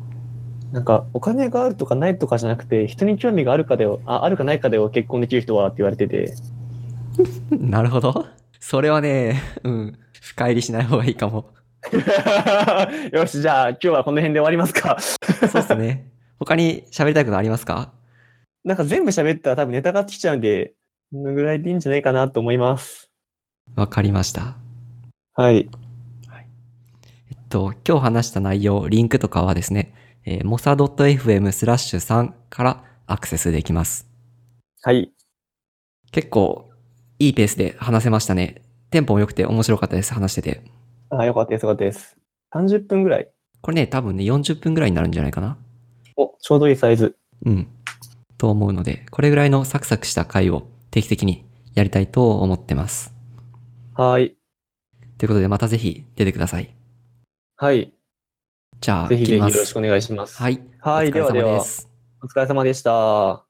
[0.71, 6.33] なんか、お金があるとかないとかじゃなくて、人に興味があるかでよ、あ、あるかないかでよ、結婚できる人はって言われてて、
[7.51, 8.25] なるほど。
[8.61, 9.99] それはね、うん。
[10.21, 11.51] 深入りしない方がいいかも。
[13.13, 14.97] よし、じゃあ今日はこの辺で終わりますか。
[15.01, 16.13] そうっすね。
[16.39, 17.99] 他に喋りたいことありますか？
[18.65, 20.75] なんか全部喋ったら多分ネタが尽きちゃうんで、
[21.13, 23.11] このぐらいでいいんじゃないかなと思います。
[23.75, 24.57] わかりました。
[25.35, 25.71] はい。
[27.31, 29.95] えっと、今日話した内容、リンクとかはですね、
[30.25, 34.09] えー、mosa.fm スラッシュ3からアクセスできます。
[34.83, 35.13] はい。
[36.13, 36.71] 結構、
[37.19, 38.63] いいペースで話せましたね。
[38.91, 40.63] テンポも良くて面白かったです、話してて。
[41.11, 42.17] あ、よかったです、よかったです。
[42.53, 43.29] 30分ぐらい。
[43.63, 45.57] これね、多分ね、40分ぐらいになるんじゃないかな。
[46.17, 47.17] お、ちょうどいいサイズ。
[47.47, 47.69] うん。
[48.41, 53.13] と思うので、これぐらいのサクサクした回を定期的にやりたいと思ってます。
[53.95, 54.35] はい。
[55.19, 56.75] ということで、またぜひ出てください。
[57.57, 57.93] はい。
[58.81, 60.39] じゃあ、ぜひぜひよろしくお願いします。
[60.39, 60.59] はい。
[60.81, 61.91] はい、ではではで、す。
[62.23, 63.50] お疲れ様でした。